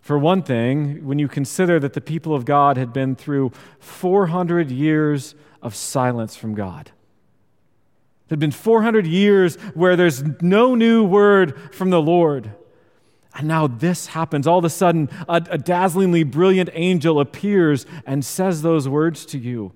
For 0.00 0.18
one 0.18 0.42
thing, 0.42 1.06
when 1.06 1.18
you 1.18 1.28
consider 1.28 1.78
that 1.80 1.92
the 1.92 2.00
people 2.00 2.34
of 2.34 2.44
God 2.44 2.76
had 2.76 2.92
been 2.92 3.14
through 3.14 3.52
400 3.78 4.70
years 4.70 5.34
of 5.64 5.74
silence 5.74 6.36
from 6.36 6.54
God, 6.54 6.92
it 8.26 8.30
had 8.30 8.38
been 8.38 8.52
400 8.52 9.06
years 9.06 9.56
where 9.74 9.96
there's 9.96 10.22
no 10.40 10.74
new 10.74 11.04
word 11.04 11.74
from 11.74 11.90
the 11.90 12.00
Lord. 12.00 12.52
And 13.34 13.48
now 13.48 13.66
this 13.66 14.08
happens. 14.08 14.46
All 14.46 14.58
of 14.58 14.64
a 14.64 14.70
sudden, 14.70 15.10
a, 15.28 15.44
a, 15.50 15.58
dazzlingly 15.58 16.22
brilliant 16.22 16.70
angel 16.72 17.18
appears 17.18 17.84
and 18.06 18.24
says 18.24 18.62
those 18.62 18.88
words 18.88 19.26
to 19.26 19.38
you. 19.38 19.72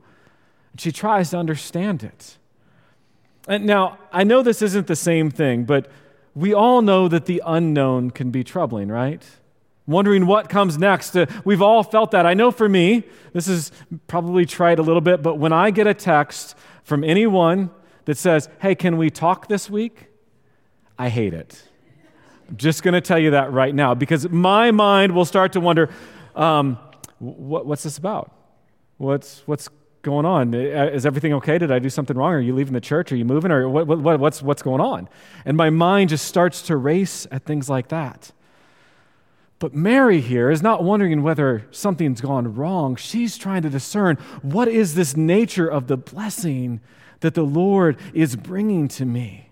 And 0.73 0.81
she 0.81 0.93
tries 0.93 1.31
to 1.31 1.39
understand 1.39 2.03
it. 2.05 2.39
And 3.49 3.67
now, 3.67 3.99
I 4.13 4.25
know 4.25 4.43
this 4.43 4.63
isn't 4.63 4.87
the 4.87 4.97
same 4.97 5.31
thing, 5.31 5.65
but 5.65 5.91
we 6.35 6.55
all 6.55 6.83
know 6.83 7.09
that 7.09 7.27
the 7.27 7.43
unknown 7.45 8.13
can 8.13 8.31
be 8.31 8.45
troubling, 8.45 8.89
right? 8.89 9.25
Wondering 9.89 10.27
what 10.27 10.51
comes 10.51 10.77
next. 10.77 11.17
Uh, 11.17 11.25
we've 11.47 11.63
all 11.63 11.83
felt 11.83 12.11
that. 12.11 12.27
I 12.27 12.35
know 12.35 12.51
for 12.51 12.69
me, 12.69 13.05
this 13.33 13.49
is 13.49 13.73
probably 14.07 14.45
tried 14.45 14.79
a 14.79 14.83
little 14.83 15.01
bit, 15.01 15.23
but 15.23 15.37
when 15.37 15.51
I 15.51 15.71
get 15.71 15.87
a 15.87 15.95
text 15.95 16.55
from 16.85 17.03
anyone 17.03 17.71
that 18.05 18.19
says, 18.19 18.51
Hey, 18.61 18.75
can 18.75 18.99
we 18.99 19.09
talk 19.09 19.49
this 19.49 19.71
week? 19.71 20.09
I 20.99 21.09
hate 21.09 21.33
it. 21.33 21.63
I'm 22.51 22.59
just 22.59 22.83
going 22.83 22.93
to 22.93 23.01
tell 23.01 23.19
you 23.19 23.31
that 23.31 23.51
right 23.51 23.75
now 23.75 23.95
because 23.95 24.29
my 24.29 24.73
mind 24.73 25.13
will 25.13 25.25
start 25.25 25.55
to 25.55 25.61
wonder 25.61 25.89
um, 26.37 26.79
what, 27.19 27.65
what's 27.65 27.83
this 27.83 27.97
about? 27.97 28.31
What's, 28.99 29.43
what's 29.47 29.71
going 30.03 30.27
on? 30.27 30.55
Uh, 30.55 30.91
is 30.93 31.07
everything 31.07 31.33
okay? 31.35 31.57
Did 31.57 31.73
I 31.73 31.79
do 31.79 31.89
something 31.89 32.17
wrong? 32.17 32.35
Are 32.35 32.41
you 32.41 32.55
leaving 32.55 32.75
the 32.75 32.81
church? 32.81 33.11
Are 33.11 33.17
you 33.17 33.25
moving? 33.25 33.51
Or 33.51 33.71
what, 33.71 33.87
what, 33.87 34.21
what's, 34.21 34.43
what's 34.43 34.61
going 34.61 34.83
on? 34.83 35.09
And 35.47 35.57
my 35.57 35.71
mind 35.71 36.11
just 36.11 36.27
starts 36.27 36.61
to 36.63 36.77
race 36.77 37.27
at 37.31 37.47
things 37.47 37.71
like 37.71 37.89
that. 37.89 38.33
But 39.59 39.75
Mary 39.75 40.21
here 40.21 40.51
is 40.51 40.63
not 40.63 40.85
wondering 40.85 41.23
whether 41.23 41.67
something's 41.71 42.21
gone 42.21 42.55
wrong. 42.55 42.95
She's 42.95 43.37
trying 43.37 43.63
to 43.63 43.71
discern 43.71 44.17
what 44.43 44.69
is 44.69 44.95
this 44.95 45.17
nature 45.17 45.67
of 45.67 45.89
the 45.89 45.97
blessing 45.97 46.81
that 47.21 47.35
the 47.35 47.43
Lord 47.43 47.97
is 48.15 48.37
bringing 48.37 48.87
to 48.89 49.05
me. 49.05 49.51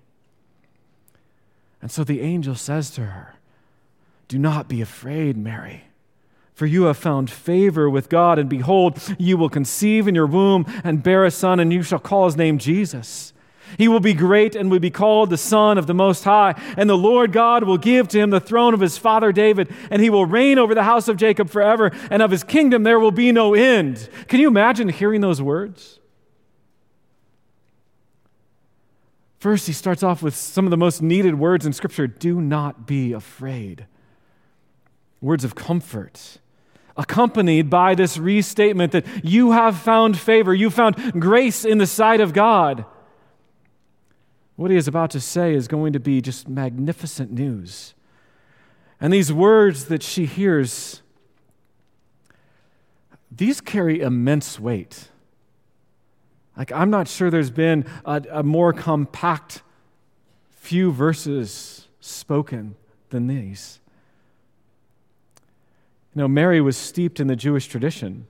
And 1.83 1.91
so 1.91 2.05
the 2.05 2.21
angel 2.21 2.55
says 2.55 2.91
to 2.93 3.03
her, 3.03 3.35
Do 4.29 4.39
not 4.39 4.69
be 4.69 4.81
afraid, 4.81 5.37
Mary. 5.37 5.85
For 6.55 6.67
you 6.67 6.85
have 6.85 6.97
found 6.97 7.31
favor 7.31 7.91
with 7.91 8.09
God, 8.09 8.39
and 8.39 8.49
behold, 8.49 8.99
you 9.19 9.37
will 9.37 9.51
conceive 9.51 10.09
in 10.09 10.15
your 10.15 10.27
womb 10.27 10.65
and 10.85 11.03
bear 11.03 11.25
a 11.25 11.31
son, 11.31 11.61
and 11.61 11.73
you 11.73 11.83
shall 11.83 11.99
call 11.99 12.27
his 12.27 12.37
name 12.37 12.59
Jesus. 12.59 13.33
He 13.79 13.89
will 13.89 14.01
be 14.01 14.15
great 14.15 14.55
and 14.55 14.71
will 14.71 14.79
be 14.79 14.91
called 14.91 15.31
the 15.31 15.37
Son 15.37 15.79
of 15.79 15.87
the 15.87 15.95
Most 15.95 16.25
High. 16.25 16.55
And 16.77 16.89
the 16.89 16.97
Lord 16.97 17.33
God 17.33 17.65
will 17.65 17.79
give 17.79 18.09
to 18.09 18.19
him 18.19 18.31
the 18.31 18.41
throne 18.41 18.75
of 18.75 18.81
his 18.81 18.99
father 18.99 19.33
David, 19.33 19.73
and 19.91 20.01
he 20.03 20.11
will 20.11 20.27
reign 20.27 20.59
over 20.59 20.75
the 20.75 20.83
house 20.83 21.09
of 21.09 21.17
Jacob 21.17 21.51
forever, 21.51 21.91
and 22.11 22.23
of 22.23 22.31
his 22.31 22.45
kingdom 22.45 22.83
there 22.83 23.01
will 23.01 23.11
be 23.11 23.33
no 23.33 23.55
end. 23.55 24.09
Can 24.29 24.41
you 24.41 24.49
imagine 24.49 24.89
hearing 24.89 25.21
those 25.21 25.43
words? 25.43 26.01
First, 29.39 29.67
he 29.67 29.73
starts 29.73 30.03
off 30.03 30.23
with 30.23 30.35
some 30.35 30.67
of 30.67 30.71
the 30.71 30.77
most 30.77 31.03
needed 31.03 31.39
words 31.39 31.67
in 31.67 31.73
Scripture 31.73 32.07
do 32.07 32.41
not 32.41 32.87
be 32.87 33.13
afraid. 33.13 33.87
Words 35.21 35.45
of 35.45 35.55
comfort 35.55 36.39
accompanied 36.97 37.69
by 37.69 37.95
this 37.95 38.17
restatement 38.19 38.93
that 38.93 39.05
you 39.23 39.53
have 39.53 39.77
found 39.77 40.19
favor, 40.19 40.55
you 40.55 40.71
found 40.71 41.21
grace 41.21 41.65
in 41.65 41.79
the 41.79 41.87
sight 41.87 42.21
of 42.21 42.33
God. 42.33 42.85
What 44.57 44.71
he 44.71 44.77
is 44.77 44.89
about 44.89 45.11
to 45.11 45.21
say 45.21 45.55
is 45.55 45.69
going 45.69 45.93
to 45.93 46.01
be 46.01 46.21
just 46.21 46.49
magnificent 46.49 47.31
news. 47.31 47.95
And 49.01 49.13
these 49.13 49.33
words 49.33 49.87
that 49.87 50.03
she 50.03 50.25
hears, 50.25 51.03
these 53.31 53.61
carry 53.61 54.01
immense 54.01 54.59
weight. 54.59 55.11
Like, 56.57 56.73
I'm 56.73 56.89
not 56.89 57.07
sure 57.07 57.31
there's 57.31 57.51
been 57.51 57.85
a, 58.07 58.23
a 58.31 58.43
more 58.43 58.73
compact 58.73 59.63
few 60.51 60.91
verses 60.91 61.87
spoken 62.01 62.77
than 63.11 63.27
these. 63.27 63.79
You 66.15 66.23
know, 66.23 66.29
Mary 66.29 66.63
was 66.63 66.79
steeped 66.79 67.21
in 67.21 67.27
the 67.27 67.37
Jewish 67.37 67.67
tradition. 67.67 68.27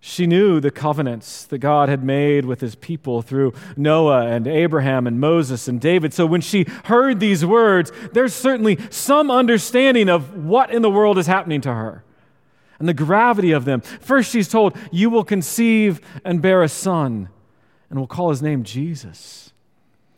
She 0.00 0.26
knew 0.26 0.60
the 0.60 0.70
covenants 0.70 1.44
that 1.46 1.58
God 1.58 1.88
had 1.88 2.04
made 2.04 2.44
with 2.44 2.60
his 2.60 2.74
people 2.74 3.22
through 3.22 3.54
Noah 3.76 4.26
and 4.26 4.46
Abraham 4.46 5.06
and 5.06 5.18
Moses 5.18 5.66
and 5.66 5.80
David. 5.80 6.14
So 6.14 6.26
when 6.26 6.40
she 6.40 6.64
heard 6.84 7.18
these 7.18 7.44
words, 7.44 7.90
there's 8.12 8.34
certainly 8.34 8.78
some 8.90 9.30
understanding 9.30 10.08
of 10.08 10.44
what 10.44 10.70
in 10.70 10.82
the 10.82 10.90
world 10.90 11.18
is 11.18 11.26
happening 11.26 11.60
to 11.62 11.74
her 11.74 12.04
and 12.78 12.88
the 12.88 12.94
gravity 12.94 13.52
of 13.52 13.64
them. 13.64 13.80
First, 13.80 14.30
she's 14.30 14.48
told, 14.48 14.76
You 14.90 15.10
will 15.10 15.24
conceive 15.24 16.00
and 16.24 16.42
bear 16.42 16.62
a 16.62 16.68
son, 16.68 17.28
and 17.90 17.98
will 17.98 18.06
call 18.06 18.30
his 18.30 18.42
name 18.42 18.64
Jesus. 18.64 19.52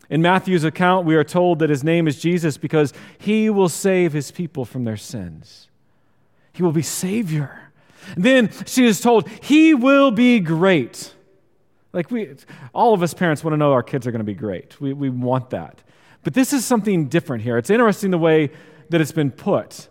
In 0.09 0.21
Matthew's 0.21 0.63
account, 0.63 1.05
we 1.05 1.15
are 1.15 1.23
told 1.23 1.59
that 1.59 1.69
his 1.69 1.83
name 1.83 2.07
is 2.07 2.19
Jesus 2.19 2.57
because 2.57 2.93
he 3.19 3.49
will 3.49 3.69
save 3.69 4.11
his 4.11 4.31
people 4.31 4.65
from 4.65 4.83
their 4.83 4.97
sins. 4.97 5.69
He 6.51 6.63
will 6.63 6.71
be 6.71 6.81
Savior. 6.81 7.68
Then 8.15 8.51
she 8.65 8.85
is 8.85 9.01
told, 9.01 9.27
He 9.41 9.73
will 9.73 10.11
be 10.11 10.39
great. 10.39 11.13
Like 11.93 12.11
we, 12.11 12.35
all 12.73 12.93
of 12.93 13.01
us 13.01 13.13
parents 13.13 13.43
want 13.43 13.53
to 13.53 13.57
know 13.57 13.73
our 13.73 13.83
kids 13.83 14.05
are 14.05 14.11
going 14.11 14.19
to 14.19 14.25
be 14.25 14.35
great. 14.35 14.79
We, 14.79 14.93
we 14.93 15.09
want 15.09 15.49
that. 15.51 15.81
But 16.23 16.33
this 16.33 16.53
is 16.53 16.65
something 16.65 17.07
different 17.07 17.43
here. 17.43 17.57
It's 17.57 17.69
interesting 17.69 18.11
the 18.11 18.17
way 18.17 18.51
that 18.89 19.01
it's 19.01 19.11
been 19.11 19.31
put. 19.31 19.87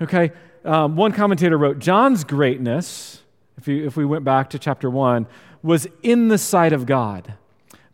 Okay? 0.00 0.32
um, 0.64 0.96
one 0.96 1.12
commentator 1.12 1.56
wrote 1.56 1.78
John's 1.78 2.24
greatness, 2.24 3.22
if, 3.58 3.68
you, 3.68 3.86
if 3.86 3.96
we 3.96 4.04
went 4.04 4.24
back 4.24 4.50
to 4.50 4.58
chapter 4.58 4.90
1, 4.90 5.26
was 5.62 5.86
in 6.02 6.28
the 6.28 6.38
sight 6.38 6.72
of 6.72 6.86
God. 6.86 7.34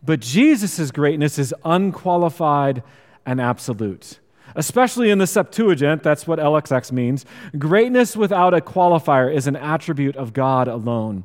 But 0.02 0.20
Jesus' 0.20 0.90
greatness 0.90 1.38
is 1.38 1.54
unqualified 1.64 2.82
and 3.24 3.40
absolute. 3.40 4.20
Especially 4.56 5.10
in 5.10 5.18
the 5.18 5.26
Septuagint, 5.26 6.02
that's 6.02 6.26
what 6.26 6.38
LXX 6.38 6.90
means. 6.90 7.26
Greatness 7.58 8.16
without 8.16 8.54
a 8.54 8.62
qualifier 8.62 9.32
is 9.32 9.46
an 9.46 9.54
attribute 9.54 10.16
of 10.16 10.32
God 10.32 10.66
alone. 10.66 11.24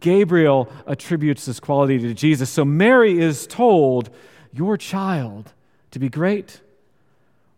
Gabriel 0.00 0.70
attributes 0.84 1.46
this 1.46 1.60
quality 1.60 2.00
to 2.00 2.12
Jesus. 2.12 2.50
So 2.50 2.64
Mary 2.64 3.20
is 3.20 3.46
told, 3.46 4.10
Your 4.52 4.76
child 4.76 5.52
to 5.92 6.00
be 6.00 6.08
great. 6.08 6.60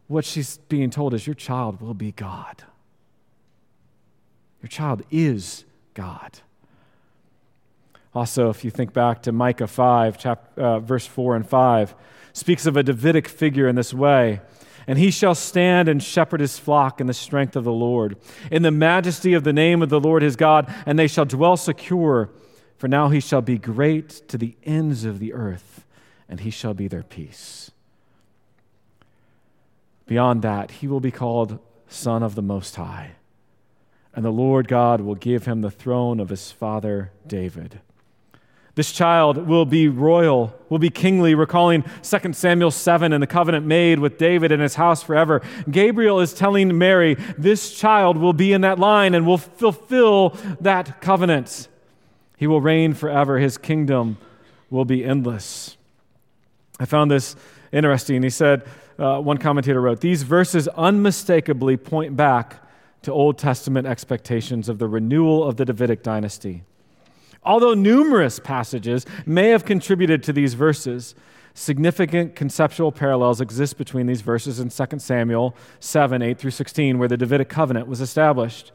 What 0.08 0.26
she's 0.26 0.58
being 0.68 0.90
told 0.90 1.14
is, 1.14 1.26
Your 1.26 1.34
child 1.34 1.80
will 1.80 1.94
be 1.94 2.12
God. 2.12 2.62
Your 4.60 4.68
child 4.68 5.04
is 5.10 5.64
God. 5.94 6.40
Also, 8.14 8.50
if 8.50 8.62
you 8.62 8.70
think 8.70 8.92
back 8.92 9.22
to 9.22 9.32
Micah 9.32 9.66
5, 9.66 10.18
chapter, 10.18 10.60
uh, 10.60 10.80
verse 10.80 11.06
4 11.06 11.34
and 11.36 11.48
5, 11.48 11.94
speaks 12.34 12.66
of 12.66 12.76
a 12.76 12.82
Davidic 12.82 13.26
figure 13.26 13.66
in 13.66 13.74
this 13.74 13.94
way. 13.94 14.40
And 14.86 14.98
he 14.98 15.10
shall 15.10 15.34
stand 15.34 15.88
and 15.88 16.02
shepherd 16.02 16.40
his 16.40 16.58
flock 16.58 17.00
in 17.00 17.06
the 17.06 17.14
strength 17.14 17.56
of 17.56 17.64
the 17.64 17.72
Lord, 17.72 18.16
in 18.50 18.62
the 18.62 18.70
majesty 18.70 19.34
of 19.34 19.44
the 19.44 19.52
name 19.52 19.82
of 19.82 19.88
the 19.88 20.00
Lord 20.00 20.22
his 20.22 20.36
God, 20.36 20.72
and 20.86 20.98
they 20.98 21.06
shall 21.06 21.24
dwell 21.24 21.56
secure. 21.56 22.30
For 22.76 22.88
now 22.88 23.08
he 23.08 23.20
shall 23.20 23.42
be 23.42 23.58
great 23.58 24.08
to 24.28 24.36
the 24.36 24.56
ends 24.64 25.04
of 25.04 25.18
the 25.18 25.32
earth, 25.32 25.84
and 26.28 26.40
he 26.40 26.50
shall 26.50 26.74
be 26.74 26.88
their 26.88 27.02
peace. 27.02 27.70
Beyond 30.06 30.42
that, 30.42 30.70
he 30.70 30.88
will 30.88 31.00
be 31.00 31.10
called 31.10 31.58
Son 31.88 32.22
of 32.22 32.34
the 32.34 32.42
Most 32.42 32.76
High 32.76 33.12
and 34.14 34.24
the 34.24 34.30
Lord 34.30 34.68
God 34.68 35.00
will 35.00 35.16
give 35.16 35.46
him 35.46 35.60
the 35.60 35.70
throne 35.70 36.20
of 36.20 36.28
his 36.28 36.52
father 36.52 37.10
David. 37.26 37.80
This 38.74 38.90
child 38.90 39.46
will 39.46 39.64
be 39.64 39.86
royal, 39.86 40.52
will 40.68 40.80
be 40.80 40.90
kingly, 40.90 41.36
recalling 41.36 41.84
2 42.02 42.32
Samuel 42.32 42.72
7 42.72 43.12
and 43.12 43.22
the 43.22 43.26
covenant 43.26 43.64
made 43.64 44.00
with 44.00 44.18
David 44.18 44.50
and 44.50 44.60
his 44.60 44.74
house 44.74 45.00
forever. 45.00 45.42
Gabriel 45.70 46.18
is 46.18 46.34
telling 46.34 46.76
Mary, 46.76 47.14
this 47.38 47.72
child 47.72 48.16
will 48.16 48.32
be 48.32 48.52
in 48.52 48.62
that 48.62 48.80
line 48.80 49.14
and 49.14 49.26
will 49.26 49.38
fulfill 49.38 50.30
that 50.60 51.00
covenant. 51.00 51.68
He 52.36 52.48
will 52.48 52.60
reign 52.60 52.94
forever, 52.94 53.38
his 53.38 53.58
kingdom 53.58 54.18
will 54.70 54.84
be 54.84 55.04
endless. 55.04 55.76
I 56.80 56.84
found 56.84 57.12
this 57.12 57.36
interesting. 57.70 58.24
He 58.24 58.30
said, 58.30 58.66
uh, 58.98 59.20
one 59.20 59.38
commentator 59.38 59.80
wrote, 59.80 60.00
These 60.00 60.24
verses 60.24 60.66
unmistakably 60.68 61.76
point 61.76 62.16
back 62.16 62.56
to 63.02 63.12
Old 63.12 63.38
Testament 63.38 63.86
expectations 63.86 64.68
of 64.68 64.78
the 64.78 64.88
renewal 64.88 65.44
of 65.44 65.56
the 65.56 65.64
Davidic 65.64 66.02
dynasty. 66.02 66.64
Although 67.44 67.74
numerous 67.74 68.38
passages 68.38 69.04
may 69.26 69.50
have 69.50 69.64
contributed 69.64 70.22
to 70.24 70.32
these 70.32 70.54
verses, 70.54 71.14
significant 71.54 72.34
conceptual 72.34 72.90
parallels 72.90 73.40
exist 73.40 73.76
between 73.78 74.06
these 74.06 74.22
verses 74.22 74.60
in 74.60 74.70
2 74.70 74.98
Samuel 74.98 75.54
7 75.80 76.22
8 76.22 76.38
through 76.38 76.50
16, 76.50 76.98
where 76.98 77.08
the 77.08 77.16
Davidic 77.16 77.48
covenant 77.48 77.86
was 77.86 78.00
established. 78.00 78.72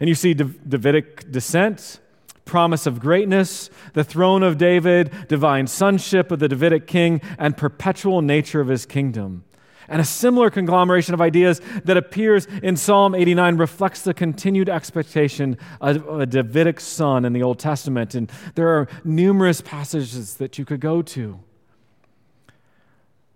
And 0.00 0.08
you 0.08 0.14
see 0.14 0.34
Davidic 0.34 1.30
descent, 1.30 2.00
promise 2.44 2.86
of 2.86 3.00
greatness, 3.00 3.70
the 3.94 4.04
throne 4.04 4.42
of 4.42 4.56
David, 4.56 5.10
divine 5.28 5.66
sonship 5.66 6.30
of 6.30 6.38
the 6.38 6.48
Davidic 6.48 6.86
king, 6.86 7.20
and 7.38 7.56
perpetual 7.56 8.22
nature 8.22 8.60
of 8.60 8.68
his 8.68 8.86
kingdom. 8.86 9.44
And 9.88 10.00
a 10.00 10.04
similar 10.04 10.50
conglomeration 10.50 11.14
of 11.14 11.20
ideas 11.20 11.60
that 11.84 11.96
appears 11.96 12.46
in 12.62 12.76
Psalm 12.76 13.14
89 13.14 13.56
reflects 13.56 14.02
the 14.02 14.14
continued 14.14 14.68
expectation 14.68 15.58
of 15.80 16.20
a 16.20 16.26
Davidic 16.26 16.80
son 16.80 17.24
in 17.24 17.32
the 17.32 17.42
Old 17.42 17.58
Testament. 17.58 18.14
And 18.14 18.30
there 18.54 18.68
are 18.68 18.88
numerous 19.04 19.60
passages 19.60 20.34
that 20.34 20.58
you 20.58 20.64
could 20.64 20.80
go 20.80 21.02
to. 21.02 21.38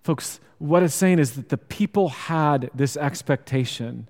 Folks, 0.02 0.40
what 0.58 0.82
it's 0.82 0.94
saying 0.94 1.18
is 1.18 1.32
that 1.32 1.48
the 1.48 1.58
people 1.58 2.08
had 2.08 2.70
this 2.74 2.96
expectation 2.96 4.08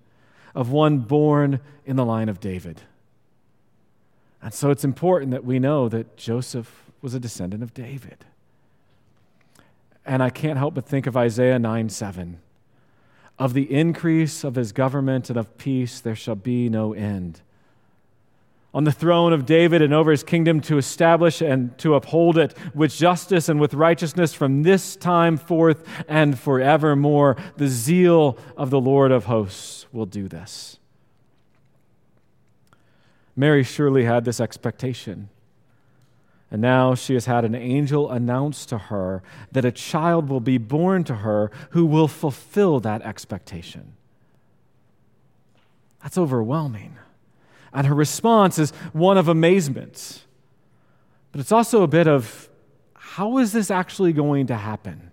of 0.54 0.70
one 0.70 0.98
born 0.98 1.60
in 1.84 1.96
the 1.96 2.04
line 2.04 2.28
of 2.28 2.40
David. 2.40 2.82
And 4.42 4.54
so 4.54 4.70
it's 4.70 4.84
important 4.84 5.32
that 5.32 5.44
we 5.44 5.58
know 5.58 5.88
that 5.88 6.16
Joseph 6.16 6.90
was 7.02 7.14
a 7.14 7.20
descendant 7.20 7.62
of 7.62 7.74
David. 7.74 8.24
And 10.10 10.24
I 10.24 10.30
can't 10.30 10.58
help 10.58 10.74
but 10.74 10.86
think 10.86 11.06
of 11.06 11.16
Isaiah 11.16 11.60
9 11.60 11.88
7. 11.88 12.40
Of 13.38 13.54
the 13.54 13.72
increase 13.72 14.42
of 14.42 14.56
his 14.56 14.72
government 14.72 15.30
and 15.30 15.38
of 15.38 15.56
peace 15.56 16.00
there 16.00 16.16
shall 16.16 16.34
be 16.34 16.68
no 16.68 16.92
end. 16.92 17.42
On 18.74 18.82
the 18.82 18.90
throne 18.90 19.32
of 19.32 19.46
David 19.46 19.80
and 19.80 19.94
over 19.94 20.10
his 20.10 20.24
kingdom 20.24 20.60
to 20.62 20.78
establish 20.78 21.40
and 21.40 21.78
to 21.78 21.94
uphold 21.94 22.38
it 22.38 22.56
with 22.74 22.92
justice 22.92 23.48
and 23.48 23.60
with 23.60 23.72
righteousness 23.72 24.34
from 24.34 24.64
this 24.64 24.96
time 24.96 25.36
forth 25.36 25.86
and 26.08 26.36
forevermore. 26.36 27.36
The 27.56 27.68
zeal 27.68 28.36
of 28.56 28.70
the 28.70 28.80
Lord 28.80 29.12
of 29.12 29.26
hosts 29.26 29.86
will 29.92 30.06
do 30.06 30.26
this. 30.26 30.80
Mary 33.36 33.62
surely 33.62 34.06
had 34.06 34.24
this 34.24 34.40
expectation. 34.40 35.28
And 36.50 36.60
now 36.60 36.94
she 36.94 37.14
has 37.14 37.26
had 37.26 37.44
an 37.44 37.54
angel 37.54 38.10
announce 38.10 38.66
to 38.66 38.78
her 38.78 39.22
that 39.52 39.64
a 39.64 39.70
child 39.70 40.28
will 40.28 40.40
be 40.40 40.58
born 40.58 41.04
to 41.04 41.16
her 41.16 41.50
who 41.70 41.86
will 41.86 42.08
fulfill 42.08 42.80
that 42.80 43.02
expectation. 43.02 43.92
That's 46.02 46.18
overwhelming. 46.18 46.96
And 47.72 47.86
her 47.86 47.94
response 47.94 48.58
is 48.58 48.72
one 48.92 49.16
of 49.16 49.28
amazement. 49.28 50.24
But 51.30 51.40
it's 51.40 51.52
also 51.52 51.82
a 51.82 51.86
bit 51.86 52.08
of 52.08 52.48
how 52.94 53.38
is 53.38 53.52
this 53.52 53.70
actually 53.70 54.12
going 54.12 54.48
to 54.48 54.56
happen? 54.56 55.10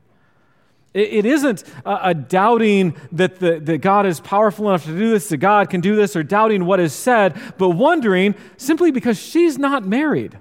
It, 0.93 1.27
isn't 1.27 1.63
a, 1.85 2.09
a 2.09 2.13
doubting 2.15 2.95
that, 3.11 3.39
the, 3.39 3.59
that 3.59 3.79
God 3.79 4.07
is 4.07 4.19
powerful 4.19 4.69
enough 4.69 4.85
to 4.85 4.97
do 4.97 5.11
this, 5.11 5.29
that 5.29 5.37
God 5.37 5.69
can 5.69 5.79
do 5.79 5.95
this, 5.95 6.15
or 6.15 6.23
doubting 6.23 6.65
what 6.65 6.79
is 6.79 6.93
said, 6.93 7.39
but 7.59 7.69
wondering 7.69 8.33
simply 8.55 8.89
because 8.89 9.19
she's 9.19 9.59
not 9.59 9.85
married. 9.85 10.39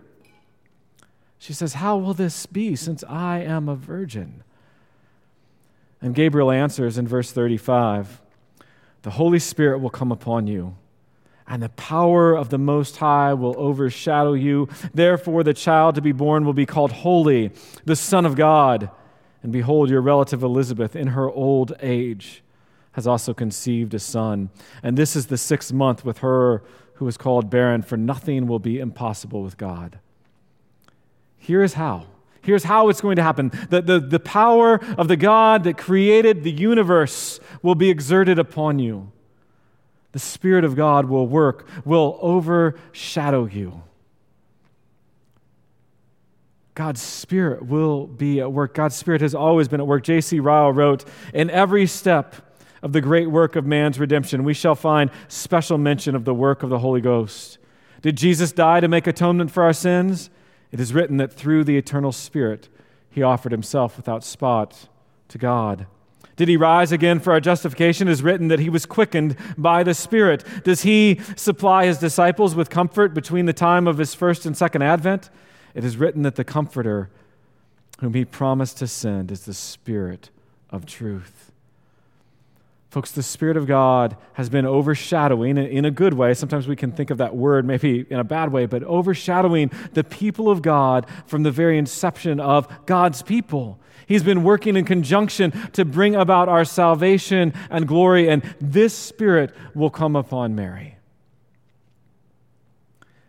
She 1.47 1.53
says, 1.53 1.75
How 1.75 1.97
will 1.97 2.13
this 2.13 2.45
be 2.45 2.75
since 2.75 3.05
I 3.05 3.39
am 3.39 3.69
a 3.69 3.77
virgin? 3.77 4.43
And 6.03 6.13
Gabriel 6.13 6.51
answers 6.51 6.99
in 6.99 7.07
verse 7.07 7.31
35 7.31 8.21
The 9.03 9.11
Holy 9.11 9.39
Spirit 9.39 9.79
will 9.79 9.91
come 9.91 10.11
upon 10.11 10.49
you, 10.49 10.77
and 11.47 11.63
the 11.63 11.69
power 11.69 12.37
of 12.37 12.49
the 12.49 12.59
Most 12.59 12.97
High 12.97 13.33
will 13.33 13.55
overshadow 13.59 14.33
you. 14.33 14.69
Therefore, 14.93 15.45
the 15.45 15.55
child 15.55 15.95
to 15.95 16.01
be 16.01 16.11
born 16.11 16.45
will 16.45 16.53
be 16.53 16.67
called 16.67 16.91
Holy, 16.91 17.53
the 17.85 17.95
Son 17.95 18.27
of 18.27 18.35
God. 18.35 18.91
And 19.45 19.53
behold, 19.53 19.89
your 19.89 20.01
relative 20.01 20.43
Elizabeth, 20.43 20.97
in 20.97 21.07
her 21.09 21.31
old 21.31 21.75
age, 21.79 22.43
has 22.91 23.07
also 23.07 23.33
conceived 23.33 23.95
a 23.95 24.01
son. 24.01 24.51
And 24.83 24.99
this 24.99 25.15
is 25.15 25.27
the 25.27 25.39
sixth 25.39 25.73
month 25.73 26.05
with 26.05 26.19
her 26.19 26.65
who 26.95 27.07
is 27.07 27.17
called 27.17 27.51
barren, 27.51 27.83
for 27.83 27.97
nothing 27.97 28.49
will 28.49 28.59
be 28.59 28.81
impossible 28.81 29.45
with 29.45 29.57
God. 29.57 30.01
Here's 31.47 31.75
how. 31.75 32.07
Here's 32.43 32.65
how 32.65 32.89
it's 32.89 33.01
going 33.01 33.15
to 33.17 33.23
happen. 33.23 33.53
The, 33.71 33.81
the, 33.81 34.01
the 34.01 34.19
power 34.19 34.81
of 34.99 35.07
the 35.07 35.17
God 35.17 35.63
that 35.63 35.79
created 35.79 36.43
the 36.43 36.51
universe 36.51 37.39
will 37.63 37.77
be 37.77 37.89
exerted 37.89 38.37
upon 38.41 38.81
you. 38.81 39.13
The 40.11 40.19
Spirit 40.19 40.65
of 40.65 40.75
God 40.75 41.05
will 41.05 41.29
work, 41.29 41.69
will 41.85 42.19
overshadow 42.21 43.47
you. 43.47 43.83
God's 46.75 47.01
Spirit 47.01 47.65
will 47.65 48.09
be 48.09 48.41
at 48.41 48.53
work. 48.53 48.75
God's 48.75 48.97
Spirit 48.97 49.21
has 49.21 49.33
always 49.33 49.69
been 49.69 49.79
at 49.79 49.87
work. 49.87 50.03
J.C. 50.03 50.41
Ryle 50.41 50.73
wrote 50.73 51.05
In 51.33 51.49
every 51.49 51.87
step 51.87 52.35
of 52.83 52.93
the 52.93 53.01
great 53.01 53.31
work 53.31 53.55
of 53.55 53.65
man's 53.65 54.01
redemption, 54.01 54.43
we 54.43 54.53
shall 54.53 54.75
find 54.75 55.13
special 55.29 55.79
mention 55.79 56.17
of 56.17 56.25
the 56.25 56.35
work 56.35 56.65
of 56.65 56.71
the 56.71 56.81
Holy 56.81 57.01
Ghost. 57.01 57.59
Did 58.03 58.17
Jesus 58.17 58.51
die 58.51 58.81
to 58.81 58.89
make 58.89 59.07
atonement 59.07 59.53
for 59.53 59.63
our 59.63 59.73
sins? 59.73 60.29
It 60.73 60.81
is 60.81 60.93
written 60.93 61.17
that 61.19 61.33
through 61.33 61.65
the 61.65 61.77
eternal 61.77 62.13
Spirit, 62.13 62.69
he 63.11 63.23
offered 63.23 63.53
himself 63.53 63.97
without 63.97 64.25
spot 64.25 64.89
to 65.29 65.39
God. 65.39 65.87
Did 66.37 66.49
he 66.49 66.57
rise 66.59 66.93
again 66.93 67.19
for 67.19 67.33
our 67.33 67.41
justification? 67.41 68.09
It 68.09 68.13
is 68.13 68.23
written 68.23 68.49
that 68.49 68.59
he 68.59 68.69
was 68.69 68.85
quickened 68.85 69.37
by 69.57 69.83
the 69.83 69.95
Spirit. 69.95 70.45
Does 70.65 70.83
he 70.83 71.21
supply 71.35 71.87
his 71.87 71.99
disciples 71.99 72.55
with 72.55 72.69
comfort 72.69 73.15
between 73.15 73.47
the 73.47 73.55
time 73.55 73.87
of 73.87 73.97
his 73.97 74.13
first 74.13 74.45
and 74.45 74.55
second 74.55 74.83
advent? 74.83 75.31
It 75.75 75.83
is 75.83 75.97
written 75.97 76.23
that 76.23 76.37
the 76.37 76.45
Comforter, 76.45 77.11
whom 78.01 78.13
he 78.13 78.27
promised 78.27 78.77
to 78.79 78.87
send, 78.87 79.31
is 79.31 79.47
the 79.47 79.55
Spirit 79.55 80.29
of 80.69 80.85
truth. 80.85 81.53
Folks, 82.97 83.11
the 83.11 83.23
Spirit 83.23 83.59
of 83.59 83.67
God 83.67 84.17
has 84.33 84.49
been 84.49 84.65
overshadowing 84.65 85.59
in 85.59 85.85
a 85.85 85.91
good 85.91 86.15
way. 86.15 86.33
Sometimes 86.33 86.67
we 86.67 86.77
can 86.77 86.93
think 86.93 87.11
of 87.11 87.19
that 87.19 87.37
word 87.37 87.67
maybe 87.67 88.07
in 88.09 88.19
a 88.19 88.25
bad 88.25 88.51
way, 88.51 88.65
but 88.65 88.83
overshadowing 88.85 89.71
the 89.93 90.03
people 90.03 90.49
of 90.49 90.63
God 90.63 91.07
from 91.27 91.43
the 91.43 91.51
very 91.51 91.77
inception 91.77 92.41
of 92.41 92.87
God's 92.87 93.21
people. 93.21 93.79
He's 94.07 94.23
been 94.23 94.43
working 94.43 94.77
in 94.77 94.87
conjunction 94.87 95.51
to 95.73 95.85
bring 95.85 96.17
about 96.17 96.49
our 96.49 96.65
salvation 96.65 97.53
and 97.69 97.87
glory, 97.87 98.31
and 98.31 98.43
this 98.63 98.95
Spirit 98.95 99.55
will 99.75 99.91
come 99.91 100.17
upon 100.17 100.55
Mary. 100.55 100.97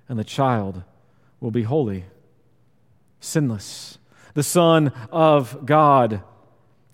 And 0.08 0.17
the 0.17 0.23
child 0.23 0.82
will 1.41 1.51
be 1.51 1.63
holy, 1.63 2.06
sinless, 3.19 3.97
the 4.34 4.43
Son 4.43 4.93
of 5.12 5.65
God 5.65 6.23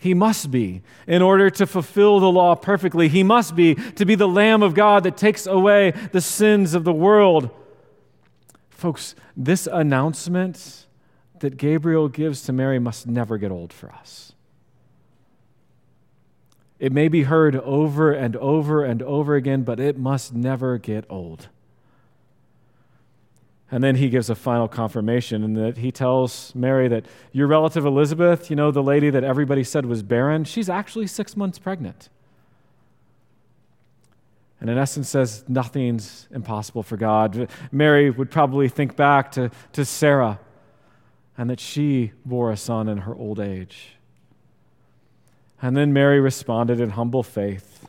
he 0.03 0.13
must 0.13 0.51
be. 0.51 0.81
In 1.07 1.21
order 1.21 1.49
to 1.51 1.65
fulfill 1.65 2.19
the 2.19 2.29
law 2.29 2.55
perfectly, 2.55 3.07
he 3.07 3.23
must 3.23 3.55
be 3.55 3.75
to 3.75 4.05
be 4.05 4.15
the 4.15 4.27
Lamb 4.27 4.61
of 4.61 4.73
God 4.73 5.03
that 5.03 5.15
takes 5.15 5.47
away 5.47 5.91
the 6.11 6.19
sins 6.19 6.73
of 6.73 6.83
the 6.83 6.91
world. 6.91 7.49
Folks, 8.69 9.15
this 9.37 9.65
announcement 9.65 10.87
that 11.39 11.55
Gabriel 11.55 12.09
gives 12.09 12.41
to 12.43 12.51
Mary 12.51 12.79
must 12.79 13.07
never 13.07 13.37
get 13.37 13.49
old 13.49 13.71
for 13.71 13.93
us. 13.93 14.33
It 16.79 16.91
may 16.91 17.07
be 17.07 17.23
heard 17.23 17.55
over 17.55 18.11
and 18.11 18.35
over 18.35 18.83
and 18.83 19.01
over 19.01 19.35
again, 19.35 19.63
but 19.63 19.79
it 19.79 19.97
must 19.97 20.33
never 20.33 20.77
get 20.77 21.05
old. 21.09 21.47
And 23.73 23.83
then 23.83 23.95
he 23.95 24.09
gives 24.09 24.29
a 24.29 24.35
final 24.35 24.67
confirmation 24.67 25.43
in 25.43 25.55
that 25.55 25.77
he 25.77 25.91
tells 25.91 26.53
Mary 26.53 26.87
that 26.89 27.07
your 27.31 27.47
relative 27.47 27.87
Elizabeth, 27.87 28.51
you 28.51 28.55
know, 28.55 28.69
the 28.69 28.83
lady 28.83 29.09
that 29.09 29.23
everybody 29.23 29.63
said 29.63 29.87
was 29.87 30.03
barren, 30.03 30.43
she's 30.43 30.69
actually 30.69 31.07
six 31.07 31.35
months 31.35 31.57
pregnant. 31.57 32.09
And 34.61 34.69
in 34.69 34.77
essence, 34.77 35.09
says 35.09 35.43
nothing's 35.47 36.27
impossible 36.29 36.83
for 36.83 36.97
God. 36.97 37.49
Mary 37.71 38.11
would 38.11 38.29
probably 38.29 38.69
think 38.69 38.95
back 38.95 39.31
to, 39.31 39.49
to 39.71 39.85
Sarah 39.85 40.39
and 41.35 41.49
that 41.49 41.59
she 41.59 42.11
bore 42.23 42.51
a 42.51 42.57
son 42.57 42.87
in 42.87 42.99
her 42.99 43.15
old 43.15 43.39
age. 43.39 43.95
And 45.63 45.75
then 45.75 45.91
Mary 45.91 46.19
responded 46.19 46.79
in 46.79 46.91
humble 46.91 47.23
faith 47.23 47.87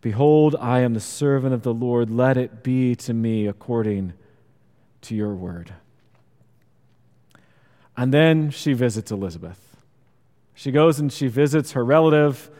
Behold, 0.00 0.54
I 0.60 0.78
am 0.78 0.94
the 0.94 1.00
servant 1.00 1.54
of 1.54 1.62
the 1.62 1.74
Lord. 1.74 2.08
Let 2.08 2.36
it 2.36 2.62
be 2.62 2.94
to 2.94 3.12
me 3.12 3.48
according 3.48 4.12
to 5.02 5.14
your 5.14 5.34
word. 5.34 5.72
And 7.96 8.12
then 8.12 8.50
she 8.50 8.72
visits 8.72 9.10
Elizabeth. 9.10 9.58
She 10.54 10.70
goes 10.70 10.98
and 10.98 11.12
she 11.12 11.28
visits 11.28 11.72
her 11.72 11.84
relative. 11.84 12.50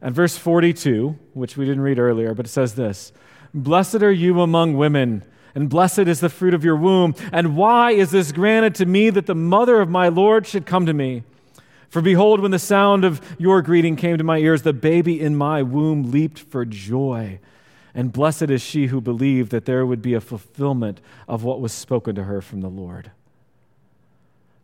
And 0.00 0.14
verse 0.14 0.36
42, 0.36 1.18
which 1.32 1.56
we 1.56 1.64
didn't 1.64 1.82
read 1.82 1.98
earlier, 1.98 2.34
but 2.34 2.46
it 2.46 2.50
says 2.50 2.74
this 2.74 3.12
Blessed 3.54 4.02
are 4.02 4.12
you 4.12 4.40
among 4.40 4.76
women, 4.76 5.24
and 5.54 5.70
blessed 5.70 6.00
is 6.00 6.20
the 6.20 6.28
fruit 6.28 6.54
of 6.54 6.64
your 6.64 6.76
womb. 6.76 7.14
And 7.32 7.56
why 7.56 7.92
is 7.92 8.10
this 8.10 8.30
granted 8.30 8.74
to 8.76 8.86
me 8.86 9.10
that 9.10 9.26
the 9.26 9.34
mother 9.34 9.80
of 9.80 9.88
my 9.88 10.08
Lord 10.08 10.46
should 10.46 10.66
come 10.66 10.86
to 10.86 10.92
me? 10.92 11.22
For 11.88 12.02
behold, 12.02 12.40
when 12.40 12.50
the 12.50 12.58
sound 12.58 13.04
of 13.04 13.20
your 13.38 13.62
greeting 13.62 13.96
came 13.96 14.18
to 14.18 14.24
my 14.24 14.38
ears, 14.38 14.62
the 14.62 14.72
baby 14.72 15.18
in 15.20 15.34
my 15.36 15.62
womb 15.62 16.10
leaped 16.10 16.40
for 16.40 16.64
joy. 16.64 17.38
And 17.96 18.12
blessed 18.12 18.50
is 18.50 18.60
she 18.60 18.88
who 18.88 19.00
believed 19.00 19.50
that 19.52 19.64
there 19.64 19.86
would 19.86 20.02
be 20.02 20.12
a 20.12 20.20
fulfillment 20.20 21.00
of 21.26 21.44
what 21.44 21.62
was 21.62 21.72
spoken 21.72 22.14
to 22.16 22.24
her 22.24 22.42
from 22.42 22.60
the 22.60 22.68
Lord. 22.68 23.10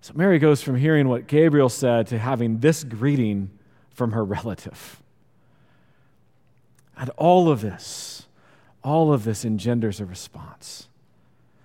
So 0.03 0.13
Mary 0.15 0.39
goes 0.39 0.61
from 0.61 0.77
hearing 0.77 1.09
what 1.09 1.27
Gabriel 1.27 1.71
said 1.71 2.09
to 2.09 2.19
having 2.19 2.59
this 2.59 2.85
greeting 2.85 3.51
from 3.89 4.13
her 4.13 4.23
relative. 4.43 5.03
And 6.95 7.09
all 7.17 7.49
of 7.49 7.63
this, 7.63 8.27
all 8.85 9.15
of 9.15 9.25
this 9.25 9.47
engenders 9.47 9.99
a 9.99 10.05
response. 10.05 10.89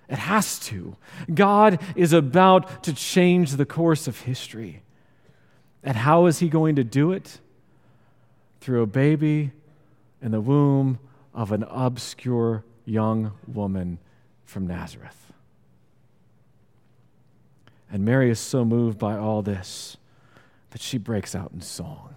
It 0.08 0.16
has 0.16 0.58
to. 0.60 0.96
God 1.34 1.82
is 1.94 2.14
about 2.14 2.82
to 2.84 2.94
change 2.94 3.52
the 3.52 3.66
course 3.66 4.08
of 4.08 4.22
history. 4.22 4.80
And 5.82 5.98
how 5.98 6.24
is 6.24 6.38
he 6.38 6.48
going 6.48 6.76
to 6.76 6.84
do 6.84 7.12
it? 7.12 7.40
Through 8.62 8.80
a 8.80 8.86
baby 8.86 9.52
in 10.22 10.30
the 10.30 10.40
womb 10.40 10.98
of 11.38 11.52
an 11.52 11.62
obscure 11.70 12.64
young 12.84 13.30
woman 13.46 13.96
from 14.44 14.66
Nazareth. 14.66 15.32
And 17.92 18.04
Mary 18.04 18.28
is 18.28 18.40
so 18.40 18.64
moved 18.64 18.98
by 18.98 19.16
all 19.16 19.40
this 19.40 19.96
that 20.70 20.80
she 20.80 20.98
breaks 20.98 21.36
out 21.36 21.52
in 21.52 21.60
song. 21.60 22.16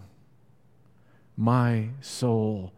My 1.38 1.90
soul 2.02 2.74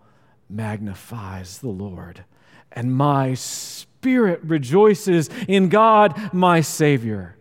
magnifies 0.49 1.59
the 1.59 1.69
Lord, 1.69 2.25
and 2.73 2.93
my 2.93 3.35
spirit 3.35 4.41
rejoices 4.43 5.29
in 5.47 5.69
God, 5.69 6.33
my 6.33 6.59
Savior. 6.59 7.37